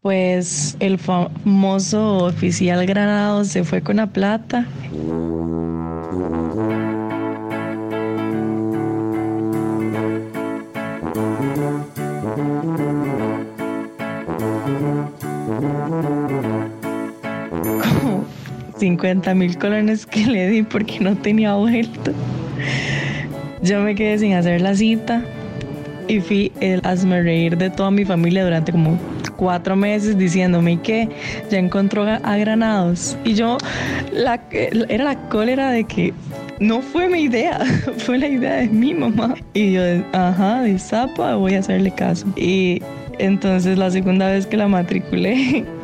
Pues 0.01 0.75
el 0.79 0.97
famoso 0.97 2.25
oficial 2.25 2.85
Granado 2.87 3.45
se 3.45 3.63
fue 3.63 3.81
con 3.81 3.97
la 3.97 4.07
plata. 4.07 4.65
50 19.03 19.35
mil 19.35 19.57
colones 19.57 20.05
que 20.05 20.25
le 20.25 20.47
di 20.47 20.63
porque 20.63 21.01
no 21.01 21.13
tenía 21.17 21.55
vuelto. 21.55 22.13
Yo 23.61 23.81
me 23.81 23.95
quedé 23.95 24.17
sin 24.17 24.33
hacer 24.33 24.61
la 24.61 24.75
cita 24.75 25.25
y 26.07 26.21
fui 26.21 26.53
el 26.61 26.79
hazme 26.85 27.21
reír 27.21 27.57
de 27.57 27.69
toda 27.69 27.91
mi 27.91 28.05
familia 28.05 28.45
durante 28.45 28.71
como 28.71 28.97
cuatro 29.35 29.75
meses 29.75 30.17
diciéndome 30.17 30.79
que 30.79 31.09
ya 31.51 31.59
encontró 31.59 32.03
a 32.03 32.37
Granados. 32.37 33.17
Y 33.25 33.33
yo, 33.33 33.57
la, 34.13 34.39
era 34.87 35.03
la 35.03 35.19
cólera 35.27 35.69
de 35.69 35.83
que 35.83 36.13
no 36.61 36.81
fue 36.81 37.09
mi 37.09 37.23
idea, 37.23 37.59
fue 37.97 38.17
la 38.19 38.29
idea 38.29 38.53
de 38.53 38.69
mi 38.69 38.93
mamá. 38.93 39.35
Y 39.53 39.73
yo, 39.73 39.81
ajá, 40.13 40.61
de 40.61 40.79
zapa, 40.79 41.35
voy 41.35 41.55
a 41.55 41.59
hacerle 41.59 41.91
caso. 41.91 42.25
Y 42.37 42.81
entonces 43.19 43.77
la 43.77 43.91
segunda 43.91 44.27
vez 44.27 44.47
que 44.47 44.55
la 44.55 44.69
matriculé, 44.69 45.65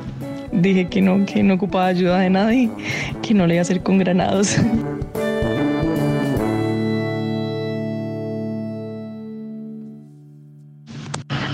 dije 0.51 0.87
que 0.87 1.01
no, 1.01 1.25
que 1.25 1.43
no 1.43 1.55
ocupaba 1.55 1.87
ayuda 1.87 2.19
de 2.19 2.29
nadie, 2.29 2.69
que 3.21 3.33
no 3.33 3.47
le 3.47 3.55
iba 3.55 3.61
a 3.61 3.63
hacer 3.63 3.81
con 3.81 3.97
granados. 3.97 4.57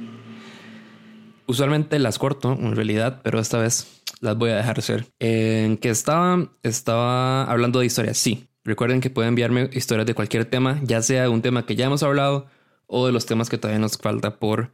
Usualmente 1.46 1.98
las 1.98 2.20
corto 2.20 2.52
en 2.52 2.76
realidad, 2.76 3.22
pero 3.24 3.40
esta 3.40 3.58
vez 3.58 4.04
las 4.20 4.38
voy 4.38 4.50
a 4.50 4.58
dejar 4.58 4.82
ser. 4.82 5.06
En 5.20 5.78
que 5.78 5.90
estaba, 5.90 6.50
estaba 6.62 7.46
hablando 7.46 7.80
de 7.80 7.86
historias. 7.86 8.18
Sí, 8.18 8.50
recuerden 8.66 9.00
que 9.00 9.10
pueden 9.10 9.30
enviarme 9.30 9.70
historias 9.72 10.06
de 10.06 10.14
cualquier 10.14 10.44
tema, 10.44 10.82
ya 10.84 11.02
sea 11.02 11.30
un 11.30 11.42
tema 11.42 11.66
que 11.66 11.78
ya 11.78 11.86
hemos 11.86 12.04
hablado 12.04 12.48
o 12.88 13.06
de 13.06 13.12
los 13.12 13.26
temas 13.26 13.50
que 13.50 13.58
todavía 13.58 13.80
nos 13.80 13.98
falta 13.98 14.40
por 14.40 14.72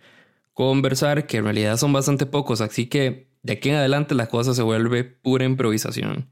conversar, 0.54 1.28
que 1.28 1.38
en 1.38 1.44
realidad 1.46 1.78
son 1.78 1.94
bastante 1.94 2.26
pocos, 2.26 2.62
así 2.62 2.88
que 2.88 3.28
de 3.42 3.54
aquí 3.54 3.70
en 3.70 3.76
adelante 3.76 4.16
la 4.16 4.28
cosa 4.28 4.54
se 4.54 4.62
vuelve 4.62 5.04
pura 5.04 5.46
improvisación. 5.46 6.30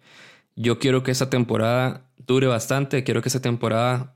Yo 0.55 0.79
quiero 0.79 1.03
que 1.03 1.11
esta 1.11 1.29
temporada 1.29 2.11
dure 2.17 2.47
bastante, 2.47 3.03
quiero 3.03 3.21
que 3.21 3.29
esta 3.29 3.41
temporada 3.41 4.15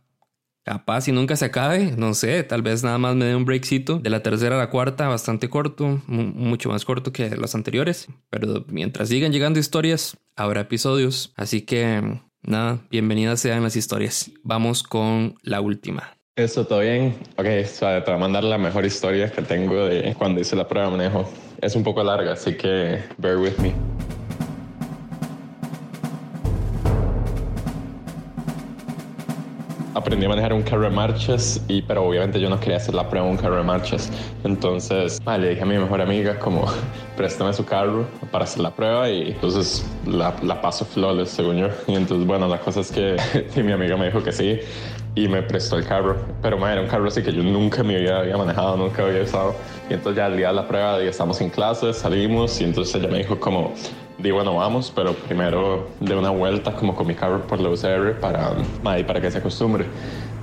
Capaz 0.66 1.08
y 1.08 1.12
nunca 1.12 1.36
se 1.36 1.46
acabe, 1.46 1.92
no 1.96 2.16
sé, 2.16 2.42
tal 2.42 2.64
vez 2.64 2.84
nada 2.84 2.98
más 2.98 3.16
me 3.16 3.26
dé 3.26 3.36
un 3.36 3.46
breakcito 3.46 4.00
de 4.00 4.10
la 4.10 4.24
tercera 4.24 4.56
a 4.56 4.58
la 4.58 4.72
cuarta, 4.72 5.08
bastante 5.08 5.48
corto, 5.48 6.02
mucho 6.08 6.70
más 6.70 6.86
corto 6.86 7.14
que 7.14 7.30
los 7.38 7.54
anteriores, 7.54 8.08
pero 8.32 8.66
mientras 8.68 9.10
sigan 9.10 9.32
llegando 9.32 9.60
historias, 9.60 10.18
habrá 10.36 10.62
episodios, 10.62 11.34
así 11.36 11.62
que 11.62 12.20
nada, 12.42 12.80
bienvenidas 12.90 13.42
sean 13.42 13.62
las 13.62 13.76
historias. 13.76 14.32
Vamos 14.42 14.82
con 14.82 15.36
la 15.44 15.62
última. 15.62 16.15
Eso, 16.38 16.68
¿todo 16.68 16.82
bien? 16.82 17.16
Ok, 17.38 17.46
te 17.46 17.80
voy 17.82 18.14
a 18.14 18.18
mandar 18.18 18.44
la 18.44 18.58
mejor 18.58 18.84
historia 18.84 19.32
que 19.32 19.42
tengo 19.42 19.86
de 19.86 20.14
cuando 20.18 20.42
hice 20.42 20.58
la 20.58 20.68
prueba 20.68 20.90
de 20.90 20.98
manejo. 20.98 21.30
Es 21.62 21.78
un 21.78 21.84
poco 21.86 22.04
larga, 22.04 22.34
así 22.34 22.58
que 22.58 23.00
bear 23.18 23.38
with 23.38 23.58
me. 23.58 23.74
aprendí 29.94 30.26
a 30.26 30.30
manejar 30.30 30.52
un 30.52 30.62
carro 30.62 30.84
de 30.84 30.90
marchas, 30.90 31.64
y, 31.70 31.82
pero 31.82 32.04
obviamente 32.04 32.38
yo 32.42 32.50
no 32.50 32.60
quería 32.60 32.78
hacer 32.78 32.94
la 32.94 33.10
prueba 33.10 33.28
de 33.28 33.32
un 33.32 33.38
carro 33.38 33.56
de 33.56 33.64
marchas. 33.64 34.12
Entonces 34.44 35.22
le 35.26 35.50
dije 35.50 35.62
a 35.62 35.66
mi 35.66 35.78
mejor 35.78 36.02
amiga 36.02 36.38
como, 36.38 36.66
préstame 37.16 37.54
su 37.54 37.66
carro 37.66 38.06
para 38.30 38.44
hacer 38.44 38.60
la 38.60 38.76
prueba 38.76 39.10
y 39.10 39.32
entonces 39.32 39.86
la, 40.06 40.36
la 40.44 40.62
paso 40.62 40.84
flawless 40.84 41.30
según 41.30 41.60
yo. 41.60 41.70
Y 41.88 41.96
entonces 41.96 42.28
bueno, 42.28 42.50
la 42.50 42.60
cosa 42.60 42.82
es 42.82 42.92
que 42.92 43.16
mi 43.64 43.72
amiga 43.72 43.96
me 43.96 44.08
dijo 44.08 44.22
que 44.22 44.34
sí 44.34 44.60
y 45.16 45.28
me 45.28 45.42
prestó 45.42 45.78
el 45.78 45.86
carro. 45.86 46.18
Pero 46.42 46.68
era 46.68 46.82
un 46.82 46.88
carro 46.88 47.08
así 47.08 47.24
que 47.24 47.32
yo 47.32 47.42
nunca 47.42 47.84
me 47.84 47.96
había, 47.96 48.20
había 48.20 48.38
manejado, 48.38 48.78
nunca 48.78 49.04
había 49.04 49.24
usado. 49.24 49.56
Y 49.90 49.94
entonces 49.94 50.18
ya 50.18 50.26
al 50.26 50.38
día 50.38 50.50
de 50.50 50.54
la 50.54 50.68
prueba 50.68 51.02
ya 51.02 51.10
estamos 51.10 51.40
en 51.42 51.50
clase, 51.50 51.94
salimos 51.94 52.60
y 52.62 52.66
entonces 52.66 52.94
ella 52.96 53.08
me 53.08 53.20
dijo 53.20 53.40
como, 53.40 53.74
di 54.18 54.32
bueno, 54.32 54.56
vamos, 54.56 54.92
pero 54.96 55.14
primero 55.14 55.90
de 56.00 56.16
una 56.16 56.30
vuelta 56.30 56.74
como 56.74 56.96
con 56.96 57.08
mi 57.08 57.16
carro 57.16 57.46
por 57.48 57.60
la 57.60 57.70
UCR 57.70 58.20
para, 58.20 58.52
para 58.84 59.22
que 59.22 59.32
se 59.32 59.38
acostumbre. 59.38 59.86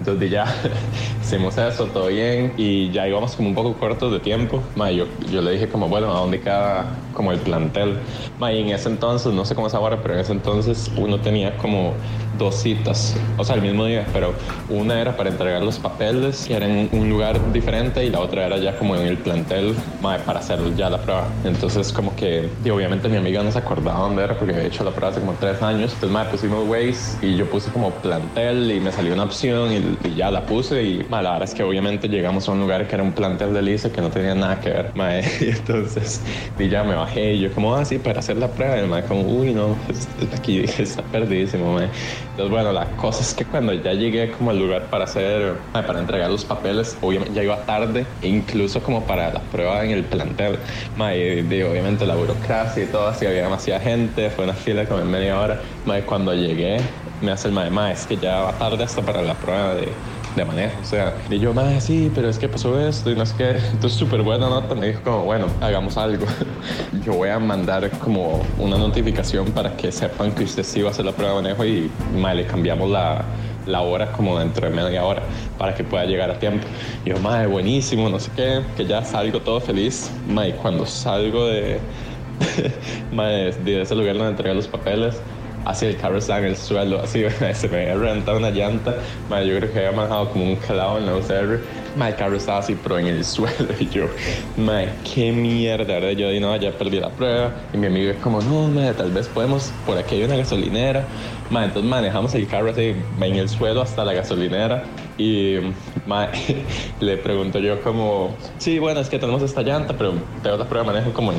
Entonces 0.02 0.30
ya 0.32 0.46
hicimos 1.22 1.56
eso, 1.56 1.86
todo 1.86 2.08
bien, 2.08 2.54
y 2.56 2.90
ya 2.90 3.06
íbamos 3.06 3.36
como 3.36 3.48
un 3.48 3.54
poco 3.54 3.74
cortos 3.74 4.12
de 4.12 4.18
tiempo. 4.18 4.60
yo, 4.76 5.06
yo 5.30 5.40
le 5.40 5.52
dije 5.52 5.68
como, 5.68 5.88
bueno, 5.88 6.10
¿a 6.10 6.18
dónde 6.18 6.40
queda 6.40 6.86
como 7.14 7.30
el 7.30 7.38
plantel? 7.38 7.98
y 8.40 8.58
en 8.58 8.70
ese 8.70 8.88
entonces, 8.88 9.32
no 9.32 9.44
sé 9.44 9.54
cómo 9.54 9.68
es 9.68 9.74
ahora, 9.74 10.02
pero 10.02 10.14
en 10.14 10.20
ese 10.20 10.32
entonces 10.32 10.90
uno 10.96 11.20
tenía 11.20 11.56
como 11.56 11.94
dos 12.36 12.56
citas, 12.56 13.16
o 13.36 13.44
sea, 13.44 13.54
el 13.54 13.62
mismo 13.62 13.84
día, 13.84 14.04
pero 14.12 14.34
una 14.68 15.00
era 15.00 15.16
para 15.16 15.30
entregar 15.30 15.62
los 15.62 15.78
papeles, 15.78 16.46
que 16.48 16.54
era 16.54 16.66
en 16.66 16.88
un 16.90 17.08
lugar 17.08 17.52
diferente, 17.52 18.04
y 18.04 18.10
la 18.10 18.18
otra 18.18 18.46
era 18.46 18.56
ya 18.56 18.76
como 18.76 18.96
en 18.96 19.06
el 19.06 19.18
plantel 19.18 19.76
para 20.02 20.40
hacer 20.40 20.58
ya 20.74 20.90
la 20.90 20.98
prueba. 20.98 21.28
Entonces 21.44 21.92
como 21.92 22.16
que, 22.16 22.48
y 22.64 22.70
obviamente 22.70 23.08
mi 23.08 23.16
amiga 23.16 23.42
no 23.44 23.52
se 23.52 23.58
acordaba 23.58 24.00
dónde 24.00 24.24
era, 24.24 24.36
porque 24.36 24.54
había 24.54 24.66
hecho 24.66 24.82
la 24.82 24.90
prueba 24.90 25.10
hace 25.10 25.20
como 25.20 25.34
tres 25.34 25.62
años. 25.62 25.92
Entonces, 25.92 26.10
madre, 26.10 26.30
pusimos 26.30 26.68
Waze 26.68 27.24
y 27.24 27.36
yo 27.36 27.48
puse 27.48 27.70
como 27.70 27.90
plantel 27.90 28.70
y 28.72 28.80
me 28.80 28.90
salió 28.90 29.14
una 29.14 29.24
opción 29.24 29.72
y 29.72 29.91
y 30.02 30.14
ya 30.14 30.30
la 30.30 30.46
puse 30.46 30.82
y 30.84 31.04
ma, 31.08 31.22
la 31.22 31.32
verdad 31.32 31.48
es 31.48 31.54
que 31.54 31.62
obviamente 31.62 32.08
llegamos 32.08 32.48
a 32.48 32.52
un 32.52 32.60
lugar 32.60 32.86
que 32.88 32.94
era 32.94 33.02
un 33.04 33.14
plantel 33.14 33.52
de 33.54 33.62
lice 33.62 33.90
que 33.92 34.00
no 34.00 34.10
tenía 34.10 34.34
nada 34.34 34.60
que 34.60 34.70
ver, 34.70 34.92
ma, 34.94 35.18
y 35.40 35.48
entonces 35.50 36.24
y 36.58 36.68
ya 36.68 36.84
me 36.84 36.94
bajé 36.94 37.34
y 37.34 37.40
yo 37.40 37.52
como 37.52 37.74
así 37.74 37.98
para 37.98 38.20
hacer 38.20 38.36
la 38.36 38.54
prueba 38.54 38.76
y 38.76 38.80
el 38.80 39.04
como 39.06 39.22
uy 39.22 39.52
no, 39.54 39.76
pues, 39.86 40.08
aquí 40.32 40.60
está 40.78 41.02
perdidísimo, 41.08 41.74
ma. 41.74 41.84
entonces 41.84 42.50
bueno, 42.50 42.72
la 42.72 42.94
cosa 42.96 43.22
es 43.22 43.34
que 43.34 43.46
cuando 43.46 43.72
ya 43.74 43.92
llegué 43.94 44.30
como 44.30 44.50
al 44.50 44.58
lugar 44.58 44.88
para 44.90 45.04
hacer, 45.04 45.68
ma, 45.72 45.84
para 45.86 46.00
entregar 46.00 46.30
los 46.30 46.44
papeles, 46.44 46.98
obviamente 47.00 47.34
ya 47.34 47.42
iba 47.42 47.64
tarde, 47.64 48.14
incluso 48.20 48.82
como 48.82 49.06
para 49.06 49.32
la 49.32 49.48
prueba 49.48 49.84
en 49.84 49.90
el 49.90 50.08
plantel, 50.08 50.60
ma, 50.94 51.14
y, 51.14 51.40
y 51.40 51.62
obviamente 51.62 52.06
la 52.06 52.14
burocracia 52.16 52.82
y 52.84 52.86
todo, 52.90 53.08
así 53.08 53.26
había 53.26 53.42
demasiada 53.42 53.80
gente, 53.80 54.30
fue 54.30 54.44
una 54.44 54.54
fila 54.54 54.86
como 54.86 55.00
en 55.00 55.08
media 55.10 55.38
hora, 55.40 55.62
ma, 55.84 55.98
y 55.98 56.02
cuando 56.02 56.34
llegué 56.34 57.01
me 57.22 57.32
hace 57.32 57.48
el 57.48 57.54
mae, 57.54 57.92
es 57.92 58.06
que 58.06 58.16
ya 58.16 58.40
va 58.40 58.52
tarde 58.52 58.84
hasta 58.84 59.02
para 59.02 59.22
la 59.22 59.34
prueba 59.34 59.74
de, 59.74 59.88
de 60.36 60.44
manejo. 60.44 60.80
O 60.80 60.84
sea, 60.84 61.14
y 61.30 61.38
yo, 61.38 61.54
mae, 61.54 61.80
sí, 61.80 62.10
pero 62.14 62.28
es 62.28 62.38
que 62.38 62.48
pasó 62.48 62.78
esto 62.80 63.10
y 63.10 63.14
no 63.14 63.22
es 63.22 63.32
que. 63.32 63.50
Entonces, 63.50 63.98
súper 63.98 64.22
buena 64.22 64.48
nota. 64.48 64.74
Me 64.74 64.88
dijo, 64.88 65.00
como, 65.02 65.24
bueno, 65.24 65.46
hagamos 65.60 65.96
algo. 65.96 66.26
yo 67.04 67.14
voy 67.14 67.30
a 67.30 67.38
mandar 67.38 67.90
como 67.98 68.42
una 68.58 68.76
notificación 68.78 69.46
para 69.52 69.76
que 69.76 69.92
sepan 69.92 70.32
que 70.32 70.44
usted 70.44 70.62
sí 70.62 70.82
va 70.82 70.88
a 70.88 70.92
hacer 70.92 71.04
la 71.04 71.12
prueba 71.12 71.36
de 71.36 71.42
manejo 71.42 71.64
y 71.64 71.90
mae, 72.16 72.34
le 72.34 72.46
cambiamos 72.46 72.90
la, 72.90 73.24
la 73.66 73.82
hora 73.82 74.10
como 74.12 74.38
dentro 74.38 74.68
de 74.68 74.74
media 74.74 75.04
hora 75.04 75.22
para 75.58 75.74
que 75.74 75.84
pueda 75.84 76.04
llegar 76.04 76.30
a 76.30 76.38
tiempo. 76.38 76.66
Y 77.04 77.10
yo, 77.10 77.18
mae, 77.18 77.46
buenísimo, 77.46 78.08
no 78.08 78.18
sé 78.18 78.30
qué, 78.34 78.62
que 78.76 78.86
ya 78.86 79.04
salgo 79.04 79.40
todo 79.40 79.60
feliz. 79.60 80.10
Mae, 80.28 80.52
cuando 80.56 80.86
salgo 80.86 81.46
de, 81.46 81.78
mae, 83.12 83.52
de 83.52 83.82
ese 83.82 83.94
lugar 83.94 84.16
donde 84.16 84.30
entregué 84.30 84.54
los 84.54 84.66
papeles, 84.66 85.20
así 85.64 85.86
el 85.86 85.96
carro 85.96 86.18
estaba 86.18 86.40
en 86.40 86.46
el 86.46 86.56
suelo, 86.56 87.00
así 87.00 87.24
se 87.54 87.68
me 87.68 87.82
había 87.82 87.94
reventado 87.94 88.38
una 88.38 88.50
llanta, 88.50 88.96
madre, 89.28 89.48
yo 89.48 89.58
creo 89.58 89.72
que 89.72 89.78
había 89.78 89.92
manejado 89.92 90.30
como 90.30 90.44
un 90.44 90.56
calado 90.56 90.98
en 90.98 91.06
la 91.06 91.16
UCR, 91.16 91.60
madre, 91.96 92.12
el 92.12 92.16
carro 92.16 92.36
estaba 92.36 92.58
así 92.58 92.76
pero 92.82 92.98
en 92.98 93.06
el 93.06 93.24
suelo. 93.32 93.68
Y 93.78 93.88
yo, 93.88 94.06
madre, 94.56 94.92
qué 95.14 95.32
mierda, 95.32 95.84
¿verdad? 95.84 96.10
yo 96.10 96.28
dije, 96.28 96.40
no, 96.40 96.54
ya 96.56 96.72
perdí 96.72 97.00
la 97.00 97.10
prueba. 97.10 97.54
Y 97.72 97.78
mi 97.78 97.86
amigo 97.86 98.10
es 98.10 98.18
como, 98.18 98.40
no, 98.40 98.68
madre, 98.68 98.94
tal 98.94 99.10
vez 99.10 99.28
podemos, 99.28 99.72
por 99.86 99.98
aquí 99.98 100.16
hay 100.16 100.24
una 100.24 100.36
gasolinera, 100.36 101.06
madre, 101.50 101.66
entonces 101.68 101.90
manejamos 101.90 102.34
el 102.34 102.46
carro 102.46 102.70
así 102.70 102.94
en 103.20 103.36
el 103.36 103.48
suelo 103.48 103.82
hasta 103.82 104.04
la 104.04 104.12
gasolinera. 104.12 104.84
Y 105.18 105.56
madre, 106.06 106.64
le 107.00 107.16
pregunto 107.18 107.58
yo 107.58 107.80
como, 107.82 108.36
sí, 108.58 108.78
bueno, 108.78 109.00
es 109.00 109.08
que 109.08 109.18
tenemos 109.18 109.42
esta 109.42 109.62
llanta, 109.62 109.96
pero 109.96 110.14
tengo 110.42 110.56
la 110.56 110.68
prueba 110.68 110.86
de 110.86 110.92
manejo 110.92 111.12
como 111.12 111.32
en 111.32 111.38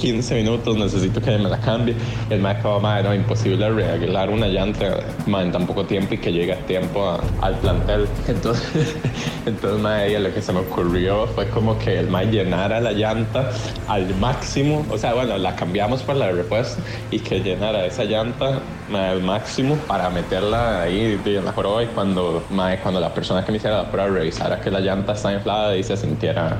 15 0.00 0.34
minutos, 0.34 0.76
necesito 0.76 1.20
que 1.20 1.32
me 1.32 1.48
la 1.48 1.60
cambie. 1.60 1.94
El 2.30 2.40
me 2.40 2.50
acaba, 2.50 2.80
madre, 2.80 3.04
no, 3.04 3.14
imposible 3.14 3.66
arreglar 3.66 4.30
una 4.30 4.48
llanta 4.48 5.00
madre, 5.26 5.46
en 5.46 5.52
tan 5.52 5.66
poco 5.66 5.84
tiempo 5.84 6.14
y 6.14 6.18
que 6.18 6.32
llegue 6.32 6.54
a 6.54 6.66
tiempo 6.66 7.06
a, 7.06 7.20
al 7.42 7.54
plantel. 7.56 8.08
Entonces, 8.26 8.96
entonces 9.46 9.80
madre, 9.80 10.18
lo 10.18 10.32
que 10.32 10.40
se 10.40 10.52
me 10.52 10.60
ocurrió 10.60 11.26
fue 11.28 11.48
como 11.48 11.78
que 11.78 11.98
el 11.98 12.08
mae 12.08 12.26
llenara 12.26 12.80
la 12.80 12.92
llanta 12.92 13.50
al 13.88 14.14
máximo, 14.16 14.86
o 14.90 14.96
sea, 14.96 15.12
bueno, 15.12 15.36
la 15.36 15.54
cambiamos 15.54 16.02
por 16.02 16.16
la 16.16 16.26
de 16.26 16.32
repuesto 16.32 16.80
y 17.10 17.18
que 17.18 17.40
llenara 17.40 17.84
esa 17.84 18.04
llanta 18.04 18.60
al 18.92 19.22
máximo 19.22 19.76
para 19.86 20.08
meterla 20.10 20.82
ahí 20.82 21.20
en 21.24 21.44
la 21.44 21.52
joroba 21.52 21.82
y 21.82 21.86
cuando, 21.86 22.42
madre, 22.50 22.78
cuando 22.82 23.00
la 23.00 23.12
persona 23.12 23.44
que 23.44 23.52
me 23.52 23.58
hiciera 23.58 23.82
la 23.82 23.90
prueba 23.90 24.08
revisara 24.08 24.60
que 24.60 24.70
la 24.70 24.80
llanta 24.80 25.12
está 25.12 25.32
inflada 25.32 25.76
y 25.76 25.82
se 25.82 25.96
sintiera 25.96 26.56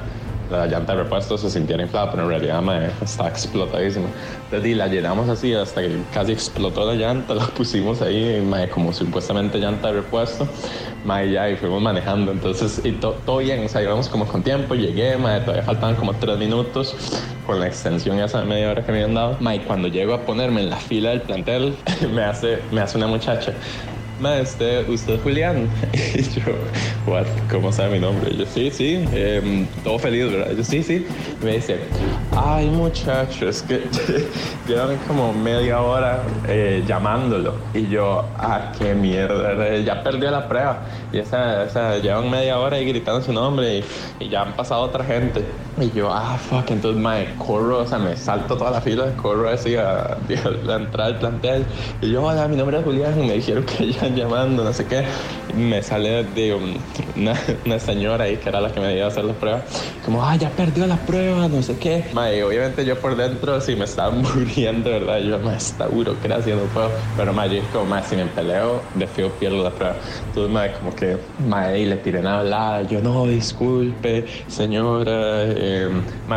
la 0.51 0.67
llanta 0.67 0.95
de 0.95 1.05
repuesto 1.05 1.39
se 1.39 1.51
sintiera 1.51 1.83
inflada, 1.83 2.11
pero 2.11 2.25
en 2.25 2.29
realidad 2.29 2.63
me 2.63 2.87
está 3.03 3.29
explotadísima. 3.29 4.07
Entonces 4.45 4.77
la 4.77 4.89
llenamos 4.89 5.29
así 5.29 5.55
hasta 5.55 5.81
que 5.81 6.03
casi 6.13 6.33
explotó 6.33 6.85
la 6.85 6.95
llanta, 6.95 7.35
la 7.37 7.47
pusimos 7.47 8.03
ahí 8.03 8.41
mae, 8.41 8.69
como 8.69 8.93
supuestamente 8.93 9.59
llanta 9.59 9.89
de 9.89 9.95
repuesto, 9.95 10.49
mae, 11.05 11.31
ya 11.31 11.49
y 11.49 11.57
fuimos 11.57 11.81
manejando. 11.81 12.33
Entonces, 12.33 12.81
y 12.85 12.93
todo 12.93 13.39
bien, 13.39 13.65
o 13.65 13.69
sea, 13.69 13.83
íbamos 13.83 14.09
como 14.09 14.27
con 14.27 14.43
tiempo, 14.43 14.75
llegué, 14.75 15.17
mae, 15.17 15.41
todavía 15.41 15.63
faltaban 15.63 15.97
como 15.97 16.15
tres 16.15 16.39
minutos 16.39 16.97
con 17.47 17.61
la 17.61 17.67
extensión 17.67 18.19
esa 18.19 18.41
de 18.41 18.47
media 18.47 18.71
hora 18.71 18.85
que 18.85 18.93
me 18.93 18.99
habían 18.99 19.15
dado. 19.15 19.37
Mae, 19.41 19.61
cuando 19.63 19.89
llego 19.89 20.15
a 20.15 20.25
ponerme 20.25 20.63
en 20.63 20.71
la 20.71 20.77
fila 20.77 21.11
del 21.11 21.23
plantel, 21.23 21.77
me 22.15 22.23
hace, 22.23 22.59
me 22.71 22.81
hace 22.81 22.99
una 22.99 23.07
muchacha, 23.07 23.53
ma, 24.21 24.41
usted, 24.41 24.89
usted 24.89 25.21
Julián. 25.23 25.69
Y 26.15 26.23
yo, 26.23 26.53
what, 27.07 27.27
¿cómo 27.51 27.73
sabe 27.73 27.95
mi 27.95 27.99
nombre? 28.01 28.31
Y 28.33 28.39
yo, 28.39 28.47
sí, 28.47 28.71
sí, 28.71 29.05
eh, 29.13 29.67
todo 29.83 29.99
feliz, 29.99 30.31
¿verdad? 30.31 30.53
Y 30.53 30.57
yo, 30.57 30.65
sí, 30.65 30.83
sí. 30.83 31.07
Y 31.41 31.45
me 31.45 31.55
dice, 31.55 31.79
ay, 32.37 32.67
muchacho, 32.69 33.49
es 33.49 33.63
que 33.63 33.83
llevan 34.69 34.97
como 35.07 35.33
media 35.33 35.81
hora 35.81 36.23
eh, 36.49 36.83
llamándolo. 36.87 37.55
Y 37.75 37.89
yo, 37.89 38.25
ah, 38.39 38.73
qué 38.79 38.95
mierda, 38.95 39.77
ya 39.79 40.03
perdió 40.03 40.31
la 40.31 40.49
prueba. 40.49 40.83
Y 41.13 41.19
esa, 41.19 41.99
llevan 41.99 42.31
media 42.31 42.59
hora 42.59 42.77
ahí 42.77 42.87
gritando 42.87 43.23
su 43.23 43.33
nombre 43.33 43.79
y, 43.79 43.85
y 44.25 44.29
ya 44.29 44.43
han 44.43 44.53
pasado 44.53 44.83
otra 44.83 45.05
gente. 45.05 45.45
Y 45.81 45.91
yo, 45.93 46.13
ah, 46.13 46.37
fuck, 46.37 46.71
entonces, 46.71 47.01
mae, 47.01 47.35
corro, 47.37 47.79
o 47.81 47.87
sea, 47.87 47.99
me 47.99 48.15
salto 48.17 48.57
toda 48.57 48.71
la 48.71 48.81
fila, 48.83 49.17
corro 49.17 49.49
así 49.49 49.77
a, 49.77 50.01
a, 50.01 50.19
a 50.69 50.77
entrar 50.77 51.07
al 51.07 51.19
plantel. 51.19 51.67
Y 52.03 52.11
yo, 52.11 52.23
hola, 52.23 52.49
mi 52.49 52.57
nombre 52.57 52.79
es 52.79 52.85
Julián, 52.85 53.19
y 53.19 53.27
me 53.27 53.35
dijeron 53.35 53.65
que 53.65 53.93
ya 53.93 54.09
llamando, 54.09 54.63
no 54.63 54.73
sé 54.73 54.87
qué. 54.87 55.07
Me 55.55 55.83
sale 55.83 56.25
de 56.25 56.55
una, 56.55 57.35
una, 57.67 57.79
señora 57.79 58.25
ahí 58.25 58.37
que 58.37 58.49
era 58.49 58.61
la 58.61 58.73
que 58.73 58.81
me 58.81 58.95
iba 58.95 59.07
a 59.07 59.09
hacer 59.09 59.25
la 59.25 59.35
prueba, 59.35 59.63
como, 60.05 60.25
ah, 60.25 60.37
ya 60.37 60.51
perdió 60.51 60.87
la 60.87 60.97
prueba, 60.97 61.49
no 61.49 61.63
sé 61.63 61.79
qué. 61.79 62.05
Mae, 62.13 62.43
obviamente 62.43 62.85
yo 62.85 62.99
por 62.99 63.17
dentro 63.17 63.61
sí 63.61 63.77
me 63.77 63.85
estaba 63.85 64.11
muriendo, 64.35 64.91
¿verdad? 64.91 65.19
Yo, 65.19 65.39
mae, 65.39 65.57
esta 65.57 65.87
burocracia, 65.87 66.55
no 66.55 66.63
puedo. 66.63 66.91
Pero, 67.17 67.33
mae, 67.33 67.57
yo 67.57 67.63
como, 67.73 67.87
mae, 67.87 68.03
si 68.05 68.17
me 68.17 68.27
peleo, 68.27 68.83
de 68.95 69.07
pierdo 69.07 69.63
la 69.63 69.71
prueba. 69.71 69.97
Entonces, 70.27 70.53
mae, 70.53 70.73
como 70.73 70.95
que, 70.95 71.19
mae, 71.47 71.81
y 71.81 71.87
le 71.87 71.97
tiré 71.97 72.21
una 72.21 72.41
hablada. 72.41 72.83
Yo, 72.83 73.01
no, 73.01 73.27
disculpe, 73.27 74.27
señora. 74.49 75.45
Eh, 75.45 75.89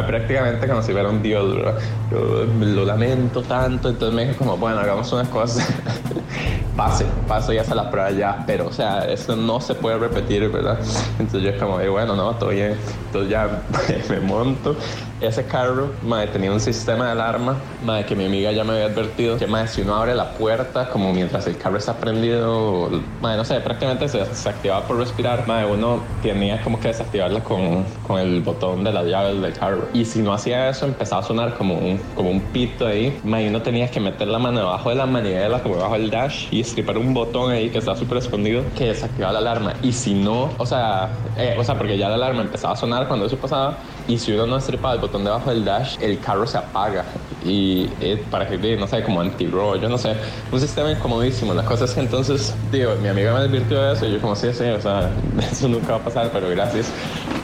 prácticamente 0.06 0.67
como 0.67 0.82
si 0.82 0.91
fuera 0.91 1.10
un 1.10 1.21
dios, 1.21 1.56
¿verdad? 1.56 1.78
Yo 2.12 2.45
lo 2.45 2.86
lamento 2.86 3.41
tanto. 3.41 3.89
Entonces 3.89 4.15
me 4.15 4.26
dijo 4.26 4.39
como, 4.39 4.58
bueno, 4.58 4.80
hagamos 4.80 5.12
unas 5.13 5.30
cosas. 5.30 5.67
pase, 6.75 7.05
paso 7.27 7.53
y 7.53 7.57
hace 7.57 7.75
la 7.75 7.89
prueba 7.89 8.12
ya, 8.12 8.43
pero 8.45 8.67
o 8.67 8.71
sea, 8.71 9.05
eso 9.05 9.36
no 9.36 9.62
se 9.62 9.75
puede 9.75 9.97
repetir, 9.97 10.49
¿verdad? 10.49 10.79
Entonces 11.19 11.53
yo 11.53 11.59
como, 11.59 11.77
bueno, 11.91 12.15
no, 12.15 12.36
todo 12.36 12.49
bien. 12.49 12.77
Entonces 13.07 13.29
ya 13.29 13.62
me 14.09 14.19
monto. 14.19 14.75
Ese 15.23 15.45
carro, 15.45 15.93
madre, 16.03 16.27
tenía 16.27 16.51
un 16.51 16.59
sistema 16.59 17.05
de 17.05 17.12
alarma, 17.12 17.55
madre, 17.86 18.05
que 18.05 18.13
mi 18.13 18.25
amiga 18.25 18.51
ya 18.51 18.65
me 18.65 18.73
había 18.73 18.88
advertido, 18.88 19.38
que 19.38 19.47
madre, 19.47 19.69
si 19.69 19.81
uno 19.81 19.95
abre 19.95 20.13
la 20.13 20.33
puerta, 20.33 20.89
como 20.89 21.13
mientras 21.13 21.47
el 21.47 21.57
carro 21.57 21.77
está 21.77 21.93
prendido, 21.95 22.89
madre, 23.21 23.38
no 23.38 23.45
sé, 23.45 23.57
prácticamente 23.62 24.09
se, 24.09 24.25
se 24.36 24.49
activaba 24.49 24.86
por 24.86 24.97
respirar, 24.97 25.47
madre, 25.47 25.71
uno 25.71 26.01
tenía 26.21 26.62
como 26.62 26.77
que 26.77 26.89
desactivarla 26.89 27.41
con, 27.41 27.86
con 28.05 28.19
el 28.19 28.41
botón 28.41 28.83
de 28.83 28.91
las 28.91 29.05
llaves 29.05 29.41
del 29.41 29.53
carro. 29.53 29.88
Y 29.93 30.03
si 30.03 30.19
no 30.21 30.33
hacía 30.33 30.67
eso, 30.67 30.86
empezaba 30.86 31.21
a 31.21 31.25
sonar 31.25 31.53
como 31.53 31.75
un, 31.75 31.97
como 32.15 32.29
un 32.29 32.41
pito 32.41 32.86
ahí, 32.86 33.17
madre, 33.23 33.47
uno 33.47 33.62
tenía 33.62 33.89
que 33.89 34.01
meter 34.01 34.27
la 34.27 34.39
mano 34.39 34.59
debajo 34.59 34.89
de 34.89 34.95
la 34.95 35.05
manivela, 35.05 35.63
como 35.63 35.75
debajo 35.75 35.93
del 35.93 36.09
dash, 36.09 36.47
y 36.51 36.59
estripar 36.59 36.97
un 36.97 37.13
botón 37.13 37.49
ahí 37.51 37.69
que 37.69 37.77
está 37.77 37.95
súper 37.95 38.17
escondido 38.17 38.62
que 38.75 38.88
desactivaba 38.88 39.31
la 39.31 39.39
alarma. 39.39 39.73
Y 39.81 39.93
si 39.93 40.13
no, 40.15 40.53
o 40.57 40.65
sea, 40.65 41.12
eh, 41.38 41.55
o 41.57 41.63
sea, 41.63 41.77
porque 41.77 41.97
ya 41.97 42.09
la 42.09 42.15
alarma 42.15 42.41
empezaba 42.41 42.73
a 42.73 42.77
sonar 42.77 43.07
cuando 43.07 43.25
eso 43.25 43.38
pasaba, 43.38 43.77
y 44.05 44.17
si 44.17 44.33
uno 44.33 44.45
no 44.47 44.57
estripaba 44.57 44.93
el 44.93 44.99
botón 44.99 45.12
debajo 45.21 45.49
del 45.49 45.65
dash, 45.65 45.97
el 46.02 46.19
carro 46.19 46.47
se 46.47 46.58
apaga. 46.58 47.04
Y 47.45 47.89
eh, 47.99 48.23
para 48.32 48.47
que, 48.47 48.78
no 48.78 48.88
sé, 48.88 49.04
como 49.04 49.21
anti-roll, 49.21 49.82
yo 49.82 49.89
no 49.89 49.97
sé, 49.97 50.15
un 50.52 50.60
sistema 50.60 50.91
incomodísimo. 50.91 51.54
La 51.54 51.63
cosa 51.63 51.86
es 51.86 51.93
que 51.93 51.99
entonces, 51.99 52.56
digo, 52.71 52.95
mi 53.02 53.10
amiga 53.10 53.34
me 53.34 53.39
advirtió 53.39 53.82
de 53.82 53.93
eso, 53.93 54.06
y 54.06 54.13
yo 54.13 54.21
como, 54.21 54.36
sí, 54.36 54.47
sí, 54.54 54.63
o 54.63 54.82
sea, 54.82 55.10
eso 55.52 55.67
nunca 55.67 55.93
va 55.93 55.97
a 55.97 56.04
pasar, 56.04 56.30
pero 56.32 56.49
gracias. 56.49 56.91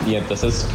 Y 0.07 0.15
entonces 0.15 0.67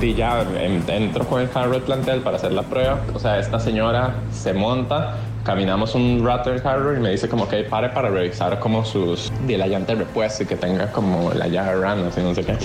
di 0.00 0.14
ya 0.14 0.44
entro 0.88 1.24
con 1.26 1.40
el 1.40 1.48
carro 1.48 1.74
al 1.74 1.82
plantel 1.82 2.20
para 2.20 2.36
hacer 2.36 2.52
la 2.52 2.62
prueba. 2.62 3.00
O 3.14 3.18
sea, 3.18 3.38
esta 3.38 3.60
señora 3.60 4.14
se 4.32 4.52
monta, 4.52 5.16
caminamos 5.44 5.94
un 5.94 6.24
rato 6.24 6.52
el 6.52 6.62
carro 6.62 6.96
y 6.96 7.00
me 7.00 7.10
dice 7.10 7.28
como 7.28 7.46
que 7.46 7.62
pare 7.64 7.90
para 7.90 8.08
revisar 8.08 8.58
como 8.58 8.84
sus 8.84 9.30
de 9.46 9.58
la 9.58 9.66
llanta 9.66 9.94
de 9.94 10.00
repuesto 10.00 10.42
y 10.42 10.46
que 10.46 10.56
tenga 10.56 10.90
como 10.90 11.32
la 11.32 11.46
llave 11.46 11.80
rana 11.80 12.08
así 12.08 12.20
no 12.20 12.34
sé 12.34 12.44
qué. 12.44 12.56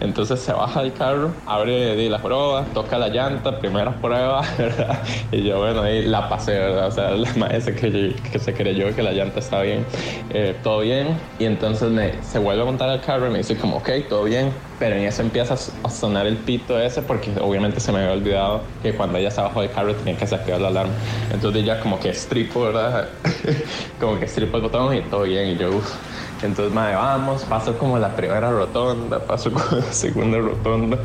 Entonces 0.00 0.40
se 0.40 0.52
baja 0.52 0.82
del 0.82 0.92
carro 0.92 1.32
abre 1.46 1.96
de 1.96 2.10
la 2.10 2.18
prueba 2.18 2.66
toca 2.74 2.98
la 2.98 3.08
llanta 3.08 3.58
primera 3.58 3.98
prueba 4.00 4.42
¿verdad? 4.58 5.02
y 5.32 5.42
yo 5.42 5.58
bueno 5.58 5.82
ahí 5.82 6.02
la 6.04 6.28
pasé 6.28 6.52
verdad 6.52 6.88
o 6.88 6.90
sea 6.90 7.10
la 7.12 7.32
maestra 7.34 7.74
que, 7.74 8.14
que 8.30 8.38
se 8.38 8.54
creyó 8.54 8.94
que 8.94 9.02
la 9.02 9.12
llanta 9.12 9.40
estaba 9.40 9.62
bien 9.62 9.86
eh, 10.30 10.54
todo 10.62 10.80
bien. 10.80 11.18
Y 11.38 11.44
entonces 11.46 11.90
me 11.90 12.22
se 12.22 12.38
vuelve 12.38 12.62
a 12.62 12.64
montar 12.66 12.90
al 12.90 13.00
carro 13.00 13.28
y 13.28 13.30
me 13.30 13.38
dice 13.38 13.56
como 13.56 13.78
ok 13.78 13.90
todo 14.08 14.24
bien 14.24 14.52
pero 14.78 14.96
en 14.96 15.04
eso 15.04 15.22
empieza 15.22 15.54
a 15.54 15.90
sonar 15.90 16.26
el 16.26 16.36
pito 16.36 16.78
ese 16.78 17.02
porque 17.02 17.32
obviamente 17.40 17.80
se 17.80 17.92
me 17.92 17.98
había 17.98 18.12
olvidado 18.12 18.60
que 18.82 18.92
cuando 18.92 19.18
ella 19.18 19.30
se 19.30 19.40
bajó 19.40 19.62
del 19.62 19.70
carro 19.70 19.94
tenía 19.94 20.14
que 20.14 20.20
desactivar 20.20 20.60
la 20.60 20.68
alarma. 20.68 20.92
Entonces 21.32 21.64
ya 21.64 21.80
como 21.80 21.98
que 21.98 22.10
estripo 22.10 22.62
verdad 22.62 23.08
como 24.00 24.18
que 24.18 24.26
estripo 24.26 24.56
el 24.56 24.62
botón 24.62 24.94
y 24.96 25.02
todo 25.02 25.22
bien 25.22 25.48
y 25.48 25.56
yo 25.56 25.70
uff 25.70 25.94
entonces, 26.42 26.72
madre, 26.74 26.96
vamos, 26.96 27.42
paso 27.44 27.78
como 27.78 27.98
la 27.98 28.14
primera 28.14 28.50
rotonda, 28.50 29.18
paso 29.18 29.50
como 29.50 29.64
la 29.70 29.92
segunda 29.92 30.38
rotonda 30.38 30.98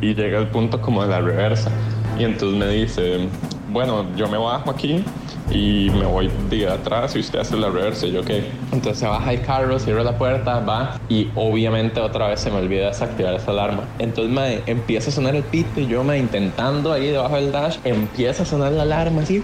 y 0.00 0.14
llega 0.14 0.38
el 0.38 0.48
punto 0.48 0.80
como 0.80 1.02
de 1.02 1.08
la 1.08 1.20
reversa. 1.20 1.70
Y 2.18 2.24
entonces 2.24 2.58
me 2.58 2.66
dice, 2.66 3.28
bueno, 3.72 4.06
yo 4.16 4.28
me 4.28 4.38
bajo 4.38 4.70
aquí 4.70 5.04
y 5.50 5.90
me 5.90 6.06
voy 6.06 6.30
de 6.48 6.68
atrás 6.68 7.16
y 7.16 7.20
usted 7.20 7.40
hace 7.40 7.56
la 7.56 7.68
reversa. 7.68 8.06
Yo, 8.06 8.24
¿qué? 8.24 8.44
Entonces 8.72 8.98
se 8.98 9.06
baja 9.06 9.32
el 9.32 9.42
carro, 9.42 9.78
cierra 9.78 10.02
la 10.02 10.16
puerta, 10.16 10.60
va 10.60 10.98
y 11.08 11.28
obviamente 11.34 12.00
otra 12.00 12.28
vez 12.28 12.40
se 12.40 12.50
me 12.50 12.58
olvida 12.58 12.88
desactivar 12.88 13.34
esa 13.34 13.50
alarma. 13.50 13.84
Entonces 13.98 14.32
me 14.32 14.62
empieza 14.70 15.10
a 15.10 15.12
sonar 15.12 15.36
el 15.36 15.42
pito 15.42 15.80
y 15.80 15.86
yo 15.86 16.04
me 16.04 16.18
intentando 16.18 16.92
ahí 16.92 17.08
debajo 17.08 17.36
del 17.36 17.52
dash, 17.52 17.78
empieza 17.84 18.42
a 18.42 18.46
sonar 18.46 18.72
la 18.72 18.82
alarma 18.82 19.22
así, 19.22 19.40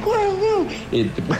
y 0.90 1.04
tipo, 1.04 1.34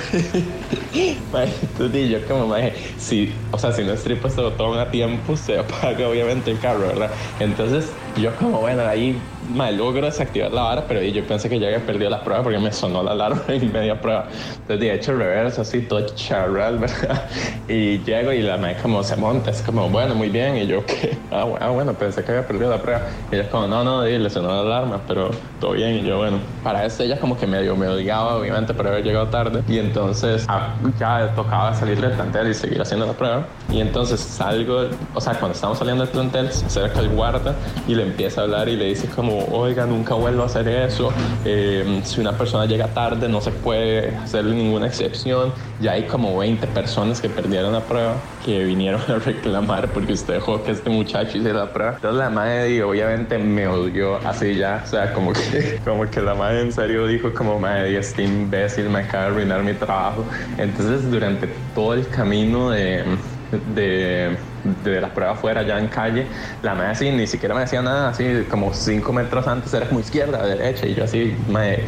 entonces 1.33 2.11
yo 2.11 2.27
como, 2.27 2.47
mae, 2.47 2.73
si, 2.97 3.33
o 3.51 3.59
sea, 3.59 3.73
si 3.73 3.85
no 3.85 3.93
estripo 3.93 4.29
este 4.29 4.41
botón 4.41 4.79
a 4.79 4.91
tiempo, 4.91 5.37
se 5.37 5.59
apaga 5.59 6.09
obviamente 6.09 6.51
el 6.51 6.59
carro, 6.59 6.87
¿verdad? 6.87 7.11
Entonces 7.41 7.91
yo 8.17 8.35
como, 8.37 8.61
bueno, 8.61 8.83
ahí 8.87 9.17
me 9.55 9.73
logro 9.73 10.07
desactivar 10.07 10.53
la 10.53 10.63
vara, 10.63 10.85
pero 10.87 11.03
yo 11.03 11.27
pensé 11.27 11.49
que 11.49 11.59
ya 11.59 11.69
había 11.69 11.85
perdido 11.85 12.11
la 12.11 12.23
prueba 12.23 12.43
porque 12.43 12.59
me 12.59 12.73
sonó 12.73 13.03
la 13.03 13.13
alarma 13.13 13.43
en 13.49 13.73
media 13.73 14.01
prueba. 14.01 14.29
Entonces, 14.53 14.81
de 14.81 14.95
hecho, 14.95 15.17
reverso 15.17 15.63
así, 15.63 15.83
todo 15.83 16.05
charral, 16.15 16.79
¿verdad? 16.81 17.29
Y 17.69 17.99
llego 17.99 18.33
y 18.33 18.43
la 18.43 18.57
me 18.57 18.77
como 18.77 19.03
se 19.03 19.17
monta, 19.17 19.51
es 19.51 19.63
como, 19.63 19.89
bueno, 19.89 20.15
muy 20.15 20.29
bien. 20.29 20.57
Y 20.57 20.67
yo, 20.67 20.85
¿qué? 20.85 21.17
Ah, 21.31 21.47
ah, 21.61 21.69
bueno, 21.71 21.95
pensé 21.95 22.25
que 22.25 22.33
había 22.33 22.47
perdido 22.47 22.71
la 22.71 22.83
prueba. 22.83 23.03
Y 23.31 23.37
ella 23.37 23.45
es 23.45 23.51
como, 23.51 23.67
no, 23.67 23.85
no, 23.85 24.05
le 24.05 24.31
sonó 24.31 24.49
la 24.49 24.61
alarma, 24.61 25.01
pero 25.07 25.31
todo 25.61 25.73
bien. 25.73 25.97
Y 25.97 26.03
yo, 26.03 26.19
bueno, 26.19 26.39
para 26.63 26.85
eso 26.85 27.03
ella 27.03 27.19
como 27.19 27.39
que 27.39 27.47
medio 27.47 27.77
me 27.77 27.87
odiaba, 27.87 28.37
obviamente, 28.37 28.75
haber 28.89 29.05
llegado 29.09 29.27
tarde. 29.29 29.63
Y 29.69 29.79
entonces 29.79 30.45
ah, 30.49 30.75
ya 30.99 31.35
tocaba 31.35 31.75
salir 31.75 32.01
del 32.01 32.13
plantel 32.13 32.49
y 32.49 32.55
seguir 32.55 32.81
haciendo 32.81 33.07
la 33.07 33.13
prueba. 33.13 33.47
Y 33.71 33.81
entonces 33.81 34.21
salgo, 34.21 34.85
o 35.15 35.21
sea, 35.21 35.35
cuando 35.35 35.55
estamos 35.55 35.79
saliendo 35.79 36.05
del 36.05 36.13
plantel, 36.13 36.53
se 36.53 36.67
acerca 36.67 37.01
el 37.01 37.09
guarda 37.11 37.55
y 37.87 37.95
le 37.95 38.05
empieza 38.05 38.41
a 38.41 38.45
hablar 38.45 38.69
y 38.69 38.77
le 38.77 38.87
dice 38.87 39.09
como, 39.09 39.45
oiga, 39.47 39.87
nunca 39.87 40.15
vuelvo 40.15 40.43
a 40.43 40.47
hacer 40.47 40.69
eso. 40.69 41.13
Eh, 41.45 42.01
si 42.05 42.21
una 42.21 42.33
persona 42.33 42.67
llega 42.67 42.89
tarde, 42.89 43.29
no 43.29 43.41
se 43.41 43.51
puede 43.51 44.17
hacerle 44.17 44.55
ninguna 44.55 44.87
excepción. 44.87 45.53
Ya 45.81 45.93
hay 45.93 46.05
como 46.05 46.37
20 46.39 46.67
personas 46.69 47.21
que 47.21 47.29
perdieron 47.29 47.73
la 47.73 47.81
prueba, 47.81 48.15
que 48.45 48.65
vinieron 48.65 49.01
a 49.09 49.19
reclamar 49.25 49.89
porque 49.89 50.13
usted 50.13 50.35
dejó 50.35 50.63
que 50.63 50.73
este 50.73 50.91
muchacho 50.91 51.39
hiciera 51.39 51.61
la 51.61 51.73
prueba. 51.73 51.95
Entonces 51.97 52.19
la 52.19 52.31
madre 52.31 52.83
obviamente 52.83 53.39
me 53.39 53.67
odió 53.67 54.17
así 54.27 54.57
ya, 54.57 54.83
o 54.85 54.89
sea, 54.89 55.13
como 55.13 55.33
que, 55.33 55.81
como 55.85 56.09
que 56.11 56.21
la 56.21 56.35
madre 56.35 56.63
en 56.63 56.73
serio 56.73 57.07
dijo 57.07 57.33
como, 57.33 57.59
madre, 57.59 57.97
este 57.99 58.25
imbécil 58.25 58.89
me 58.99 59.05
acaba 59.05 59.25
de 59.25 59.31
arruinar 59.31 59.63
mi 59.63 59.75
trabajo. 59.75 60.27
Entonces 60.57 61.11
durante 61.11 61.47
todo 61.75 61.95
el 61.95 62.09
camino 62.09 62.71
de 62.71 63.05
de, 63.75 64.37
de 64.85 65.01
las 65.01 65.11
pruebas 65.11 65.39
fuera, 65.39 65.63
ya 65.63 65.79
en 65.79 65.89
calle, 65.89 66.27
la 66.63 66.75
madre 66.75 66.91
así 66.91 67.11
ni 67.11 67.27
siquiera 67.27 67.55
me 67.55 67.63
decía 67.63 67.83
nada, 67.83 68.11
así 68.11 68.45
como 68.51 68.73
cinco 68.75 69.13
metros 69.13 69.47
antes 69.47 69.73
era 69.73 69.87
como 69.87 70.01
izquierda, 70.01 70.45
derecha, 70.45 70.87
y 70.87 70.95
yo 70.95 71.05
así, 71.05 71.35
me, 71.49 71.79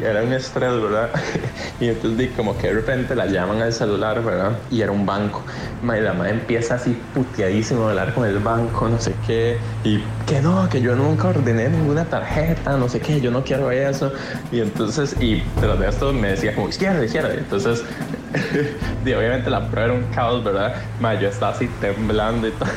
era 0.00 0.22
un 0.22 0.32
estrés, 0.32 0.80
¿verdad? 0.80 1.10
y 1.80 1.88
entonces 1.88 2.30
como 2.36 2.56
que 2.56 2.68
de 2.68 2.74
repente 2.74 3.14
la 3.14 3.26
llaman 3.26 3.62
al 3.62 3.72
celular, 3.72 4.22
¿verdad? 4.22 4.52
Y 4.70 4.80
era 4.80 4.92
un 4.92 5.04
banco. 5.04 5.42
y 5.82 6.00
la 6.00 6.12
madre 6.12 6.32
empieza 6.32 6.74
así 6.74 6.96
puteadísimo 7.14 7.86
a 7.86 7.90
hablar 7.90 8.14
con 8.14 8.24
el 8.24 8.38
banco, 8.38 8.88
no 8.88 9.00
sé 9.00 9.14
qué, 9.26 9.58
y 9.84 10.02
que 10.26 10.40
no, 10.40 10.68
que 10.68 10.80
yo 10.80 10.94
nunca 10.94 11.28
ordené 11.28 11.68
ninguna 11.68 12.04
tarjeta, 12.04 12.76
no 12.76 12.88
sé 12.88 13.00
qué, 13.00 13.20
yo 13.20 13.30
no 13.30 13.42
quiero 13.42 13.70
eso. 13.70 14.12
Y 14.52 14.60
entonces, 14.60 15.16
y 15.20 15.42
tras 15.60 15.78
de 15.78 15.88
esto 15.88 16.12
me 16.12 16.28
decía 16.28 16.54
como 16.54 16.68
izquierda, 16.68 17.04
izquierda. 17.04 17.34
Y 17.34 17.38
entonces 17.38 17.82
obviamente 19.14 19.50
la 19.50 19.70
prueba 19.70 19.92
era 19.92 19.94
un 19.94 20.06
caos, 20.12 20.44
¿verdad? 20.44 20.74
yo 21.20 21.28
estaba 21.28 21.52
así 21.52 21.68
temblando 21.80 22.46
y 22.46 22.52
todo, 22.58 22.68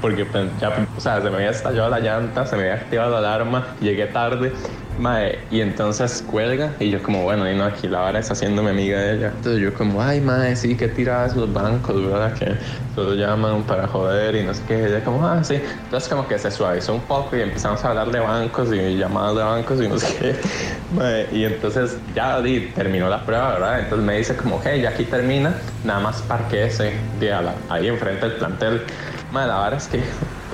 porque 0.00 0.24
pues, 0.24 0.56
ya, 0.58 0.86
o 0.96 1.00
sea, 1.00 1.20
se 1.20 1.30
me 1.30 1.36
había 1.36 1.50
estallado 1.50 1.90
la 1.90 2.00
llanta, 2.00 2.46
se 2.46 2.56
me 2.56 2.62
había 2.62 2.74
activado 2.74 3.10
la 3.10 3.18
alarma, 3.18 3.76
llegué 3.80 4.06
tarde 4.06 4.52
Mae, 4.98 5.38
y 5.50 5.60
entonces 5.60 6.22
cuelga 6.26 6.74
y 6.78 6.90
yo 6.90 7.02
como, 7.02 7.22
bueno, 7.22 7.50
y 7.50 7.56
no, 7.56 7.64
aquí 7.64 7.88
la 7.88 8.00
vara 8.00 8.18
está 8.18 8.34
haciéndome 8.34 8.70
amiga 8.70 8.98
de 8.98 9.16
ella. 9.16 9.32
Entonces 9.34 9.60
yo 9.60 9.72
como, 9.74 10.02
ay, 10.02 10.20
mae, 10.20 10.54
sí, 10.54 10.76
que 10.76 10.88
tiras 10.88 11.34
los 11.34 11.52
bancos, 11.52 12.06
¿verdad? 12.06 12.34
Que 12.34 12.56
todos 12.94 13.16
llaman 13.16 13.62
para 13.64 13.88
joder 13.88 14.36
y 14.36 14.44
no 14.44 14.52
sé 14.52 14.62
qué. 14.66 14.78
Y 14.78 14.84
ella 14.84 15.02
como, 15.02 15.26
ah, 15.26 15.42
sí. 15.42 15.54
Entonces 15.54 16.08
como 16.08 16.28
que 16.28 16.38
se 16.38 16.50
suavizó 16.50 16.94
un 16.94 17.00
poco 17.00 17.36
y 17.36 17.40
empezamos 17.40 17.84
a 17.84 17.88
hablar 17.88 18.10
de 18.10 18.20
bancos 18.20 18.72
y 18.72 18.96
llamadas 18.96 19.36
de 19.36 19.42
bancos 19.42 19.80
y 19.80 19.88
no 19.88 19.98
sé 19.98 20.14
qué. 20.18 20.36
Mae, 20.94 21.28
y 21.32 21.44
entonces 21.44 21.98
ya 22.14 22.40
di, 22.40 22.72
terminó 22.74 23.08
la 23.08 23.24
prueba, 23.24 23.54
¿verdad? 23.54 23.80
Entonces 23.80 24.06
me 24.06 24.18
dice 24.18 24.36
como, 24.36 24.60
hey, 24.62 24.82
ya 24.82 24.90
aquí 24.90 25.04
termina, 25.04 25.54
nada 25.84 26.00
más 26.00 26.22
parqueese 26.22 26.92
ahí 27.68 27.88
enfrente 27.88 28.28
del 28.28 28.36
plantel. 28.36 28.82
Mae, 29.30 29.46
la 29.46 29.62
verdad 29.62 29.78
es 29.78 29.88
que 29.88 30.02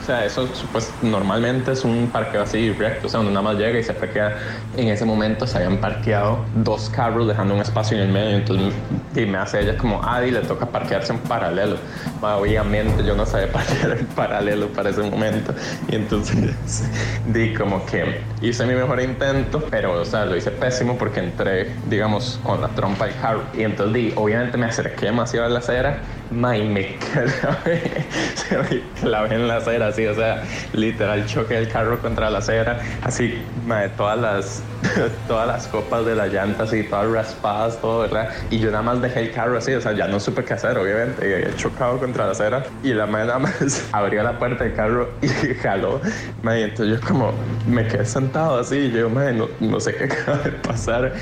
sea, 0.09 0.25
eso 0.25 0.49
pues 0.73 0.91
normalmente 1.03 1.73
es 1.73 1.85
un 1.85 2.09
parqueo 2.11 2.43
así 2.43 2.73
recto, 2.73 3.09
o 3.09 3.11
sea, 3.11 3.19
donde 3.19 3.33
nada 3.33 3.43
más 3.43 3.59
llega 3.59 3.79
y 3.79 3.83
se 3.83 3.93
parquea. 3.93 4.39
En 4.75 4.89
ese 4.89 5.05
momento 5.05 5.47
se 5.47 5.59
habían 5.59 5.77
parqueado 5.79 6.47
dos 6.55 6.89
carros 6.89 7.29
dejando 7.29 7.55
un 7.55 7.61
espacio 7.61 7.99
en 7.99 8.05
el 8.05 8.09
medio, 8.09 8.37
entonces 8.37 8.73
y 9.15 9.27
me 9.27 9.37
hace 9.37 9.61
ella 9.61 9.77
como, 9.77 10.01
ah, 10.03 10.25
y 10.25 10.31
le 10.31 10.41
toca 10.41 10.65
parquearse 10.65 11.13
en 11.13 11.19
paralelo. 11.19 11.77
obviamente 12.23 13.05
yo 13.05 13.15
no 13.15 13.27
sabía 13.27 13.53
parquear 13.53 13.99
en 13.99 14.07
paralelo 14.07 14.69
para 14.69 14.91
ese 14.91 15.03
momento 15.03 15.53
y 15.89 15.97
entonces 15.97 16.89
di 17.27 17.53
como 17.53 17.85
que 17.85 18.23
hice 18.41 18.65
mi 18.65 18.75
mejor 18.75 19.03
intento, 19.03 19.63
pero 19.71 20.01
o 20.01 20.05
sea, 20.07 20.25
lo 20.25 20.37
hice 20.37 20.51
pésimo 20.51 20.97
porque 20.97 21.21
entré, 21.21 21.75
digamos, 21.87 22.41
con 22.43 22.63
la 22.63 22.69
trompa 22.69 23.05
del 23.05 23.15
carro 23.17 23.43
y 23.53 23.63
entonces 23.63 23.95
di, 23.95 24.13
obviamente 24.17 24.57
me 24.57 24.67
acerqué 24.67 25.07
demasiado 25.07 25.47
a 25.47 25.51
la 25.51 25.59
acera 25.59 26.01
Ma, 26.31 26.57
y 26.59 26.69
me 26.69 26.97
clavé, 26.97 28.07
se 28.35 28.59
me 28.59 28.83
clavé 29.01 29.35
en 29.35 29.49
la 29.49 29.57
acera, 29.57 29.87
así, 29.87 30.07
o 30.07 30.15
sea, 30.15 30.43
literal 30.75 31.25
choque 31.25 31.57
el 31.57 31.69
carro 31.69 32.01
contra 32.01 32.29
la 32.29 32.39
acera, 32.39 32.79
así, 33.03 33.43
ma, 33.65 33.89
todas 33.89 34.19
las, 34.19 34.63
todas 35.27 35.47
las 35.47 35.67
copas 35.69 36.05
de 36.05 36.15
la 36.15 36.27
llanta, 36.27 36.65
así, 36.65 36.83
todas 36.83 37.11
raspadas, 37.11 37.81
todo, 37.81 38.01
¿verdad? 38.01 38.29
Y 38.51 38.59
yo 38.59 38.71
nada 38.71 38.83
más 38.83 39.01
dejé 39.01 39.21
el 39.21 39.31
carro 39.31 39.57
así, 39.57 39.73
o 39.73 39.81
sea, 39.81 39.93
ya 39.93 40.07
no 40.07 40.21
supe 40.21 40.45
qué 40.45 40.53
hacer, 40.53 40.77
obviamente, 40.77 41.49
he 41.49 41.57
chocado 41.57 41.99
contra 41.99 42.27
la 42.27 42.33
acera, 42.33 42.63
y 42.83 42.93
la 42.93 43.07
madre 43.07 43.29
nada 43.29 43.39
más 43.39 43.89
abrió 43.93 44.23
la 44.23 44.39
puerta 44.39 44.65
del 44.65 44.75
carro 44.75 45.09
y 45.23 45.29
jaló, 45.55 46.01
ma, 46.43 46.59
entonces 46.59 47.01
yo 47.01 47.09
como 47.09 47.33
me 47.67 47.87
quedé 47.87 48.05
sentado 48.05 48.59
así, 48.59 48.77
y 48.77 48.93
yo, 48.93 49.09
ma, 49.09 49.33
no, 49.33 49.49
no 49.61 49.81
sé 49.81 49.95
qué 49.95 50.05
acaba 50.05 50.39
de 50.39 50.53
pasar, 50.53 51.15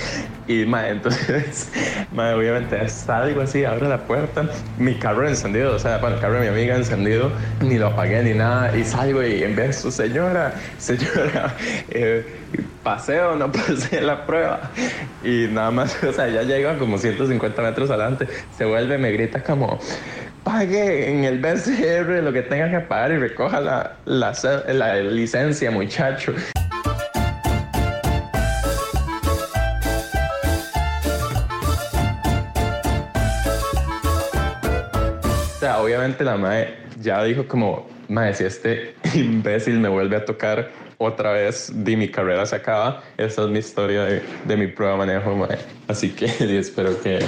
y, 0.49 0.65
ma, 0.65 0.89
entonces, 0.89 1.71
ma, 2.13 2.35
obviamente 2.35 2.89
salgo 2.89 3.41
así, 3.41 3.65
abre 3.65 3.89
la 3.89 3.99
puerta, 3.99 4.49
mi 4.79 4.95
carro 4.95 5.27
encendido, 5.29 5.75
o 5.75 5.79
sea, 5.79 5.99
bueno, 5.99 6.17
el 6.17 6.23
carro 6.23 6.35
de 6.35 6.41
mi 6.41 6.47
amiga 6.49 6.77
encendido, 6.77 7.31
ni 7.61 7.79
lo 7.79 7.89
apagué 7.89 8.23
ni 8.23 8.35
nada, 8.35 8.77
y 8.77 8.85
salgo 8.85 9.23
y 9.23 9.43
en 9.43 9.57
vez 9.57 9.83
de 9.83 9.91
señora, 9.91 10.55
señora, 10.79 11.55
eh, 11.91 12.25
paseo, 12.83 13.37
no 13.37 13.51
pasé 13.53 14.01
la 14.01 14.25
prueba, 14.25 14.71
y 15.25 15.49
nada 15.51 15.71
más, 15.71 16.03
o 16.03 16.13
sea, 16.13 16.29
ya 16.29 16.43
llega 16.43 16.79
como 16.79 16.99
150 16.99 17.63
metros 17.63 17.91
adelante, 17.91 18.29
se 18.57 18.65
vuelve, 18.65 18.99
me 18.99 19.11
grita 19.13 19.43
como, 19.43 19.81
pague 20.45 21.11
en 21.11 21.25
el 21.25 21.41
BCR 21.41 22.23
lo 22.23 22.33
que 22.33 22.43
tenga 22.43 22.71
que 22.71 22.79
pagar 22.79 23.11
y 23.11 23.17
recoja 23.17 23.61
la, 23.61 23.97
la, 24.05 24.33
la 24.69 24.95
licencia, 24.95 25.73
muchacho. 25.73 26.35
Obviamente 35.63 36.25
la 36.25 36.37
madre 36.37 36.77
ya 37.01 37.23
dijo 37.25 37.47
como, 37.47 37.89
madre, 38.09 38.35
si 38.35 38.45
este 38.45 38.95
imbécil 39.15 39.79
me 39.79 39.89
vuelve 39.89 40.17
a 40.17 40.25
tocar 40.25 40.71
otra 40.99 41.33
vez, 41.33 41.73
di 41.75 41.97
mi 41.97 42.09
carrera 42.09 42.47
se 42.47 42.57
acaba. 42.57 43.03
Esa 43.17 43.45
es 43.45 43.49
mi 43.49 43.59
historia 43.59 44.05
de, 44.05 44.57
mi 44.57 44.67
prueba 44.67 44.93
de 44.93 44.99
manejo, 44.99 45.49
Así 45.89 46.11
que 46.11 46.27
espero 46.59 47.01
que, 47.01 47.21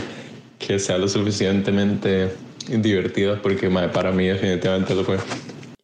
que 0.59 0.79
sea 0.79 0.99
lo 0.99 1.09
suficientemente 1.09 2.31
divertido 2.69 3.41
porque 3.41 3.71
para 3.93 4.13
mí 4.13 4.27
definitivamente 4.27 4.95
lo 4.95 5.05
fue. 5.05 5.19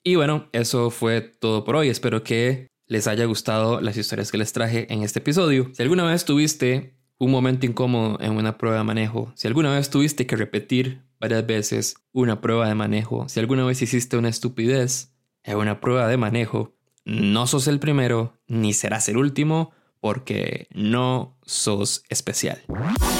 Y 0.03 0.17
bueno, 0.17 0.49
eso 0.53 0.91
fue 0.91 1.23
todo 1.23 1.65
por 1.65 1.77
hoy. 1.77 1.89
Espero 1.89 2.23
que 2.23 2.69
les 2.87 3.07
haya 3.07 3.25
gustado 3.25 3.81
las 3.81 3.97
historias 3.97 4.31
que 4.31 4.39
les 4.39 4.53
traje 4.53 4.93
en 4.93 5.03
este 5.03 5.21
episodio. 5.21 5.71
Si 5.73 5.83
alguna 5.83 6.05
vez 6.05 6.27
tuviste 6.27 6.95
un 7.19 7.31
momento 7.31 7.65
incómodo 7.65 8.19
en 8.21 8.33
una 8.33 8.59
prueba 8.59 8.79
de 8.79 8.85
manejo, 8.85 9.33
si 9.35 9.47
alguna 9.47 9.75
vez 9.75 9.89
tuviste 9.89 10.27
que 10.27 10.37
repetir 10.37 11.03
varias 11.21 11.47
veces 11.47 11.97
una 12.13 12.41
prueba 12.41 12.69
de 12.69 12.75
manejo, 12.75 13.29
si 13.29 13.41
alguna 13.41 13.65
vez 13.65 13.81
hiciste 13.83 14.17
una 14.17 14.29
estupidez 14.29 15.15
en 15.43 15.57
una 15.57 15.81
prueba 15.81 16.09
de 16.09 16.17
manejo, 16.17 16.75
no 17.05 17.47
sos 17.47 17.69
el 17.69 17.81
primero 17.81 18.39
ni 18.47 18.73
serás 18.73 19.09
el 19.09 19.17
último 19.17 19.73
porque 20.01 20.69
no 20.75 21.39
sos 21.45 22.05
especial. 22.09 22.63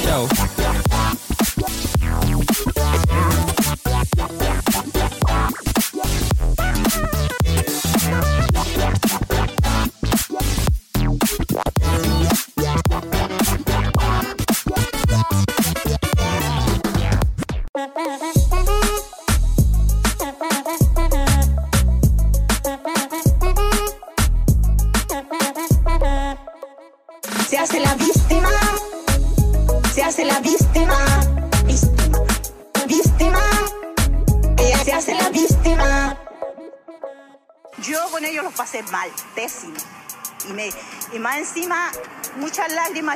Chao. 0.05 0.29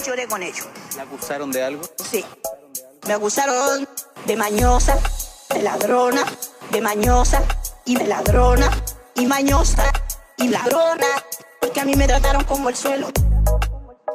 Lloré 0.00 0.26
con 0.26 0.42
ellos. 0.42 0.66
¿La 0.96 1.02
acusaron 1.02 1.50
de 1.52 1.62
algo? 1.64 1.82
Sí. 2.10 2.24
Me 3.06 3.14
acusaron 3.14 3.88
de 4.26 4.36
mañosa, 4.36 4.98
de 5.50 5.62
ladrona, 5.62 6.24
de 6.70 6.80
mañosa 6.80 7.42
y 7.84 7.96
de 7.96 8.04
ladrona, 8.06 8.70
y 9.14 9.26
mañosa 9.26 9.90
y 10.36 10.48
ladrona, 10.48 11.06
porque 11.60 11.80
a 11.80 11.84
mí 11.84 11.94
me 11.94 12.06
trataron 12.06 12.44
como 12.44 12.68
el 12.68 12.76
suelo. 12.76 13.08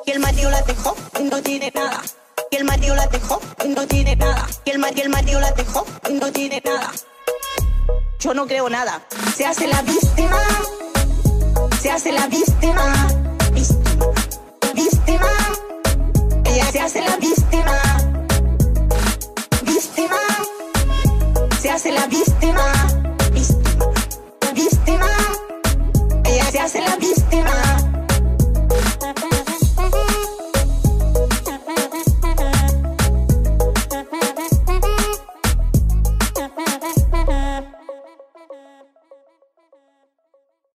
Que 0.06 0.12
el 0.12 0.19
marido 0.19 0.50
la 0.52 0.62
dejó 0.62 0.96
y 1.19 1.24
no 1.24 1.41
tiene 1.41 1.72
nada. 1.74 2.02
Que 2.52 2.58
el 2.58 2.65
marido 2.65 2.93
la 2.96 3.08
dejó 3.08 3.39
y 3.63 3.69
no 3.69 3.88
tiene 3.88 4.15
nada. 4.15 4.48
Que 4.65 4.72
el, 4.72 4.80
mar- 4.80 4.93
el 5.00 5.10
marido 5.10 5.39
la 5.39 5.52
dejó 5.52 5.86
y 6.10 6.13
no 6.13 6.32
tiene 6.32 6.62
nada. 6.63 6.91
Yo 8.19 8.34
no 8.34 8.46
creo 8.46 8.69
nada. 8.69 9.02
Se 9.36 9.46
hace 9.46 9.67
la 9.67 9.82
víctima. 9.82 10.39
Se 11.82 11.89
hace 11.91 12.12
la 12.12 12.28
víctima. 12.28 13.08
Víctima. 13.54 14.06
Víctima 14.74 15.28
se 16.74 16.80
hace 16.80 17.02
la 17.02 17.18
víctima. 17.18 17.78
Víctima, 19.62 20.18
se 21.62 21.70
hace 21.70 21.92
la 21.92 22.08
víctima. 22.08 22.74
Víctima, 23.32 23.94
víctima, 24.56 25.08
ella 26.26 26.52
se 26.52 26.60
hace 26.60 26.82
la 26.82 26.96
víctima. 26.96 27.62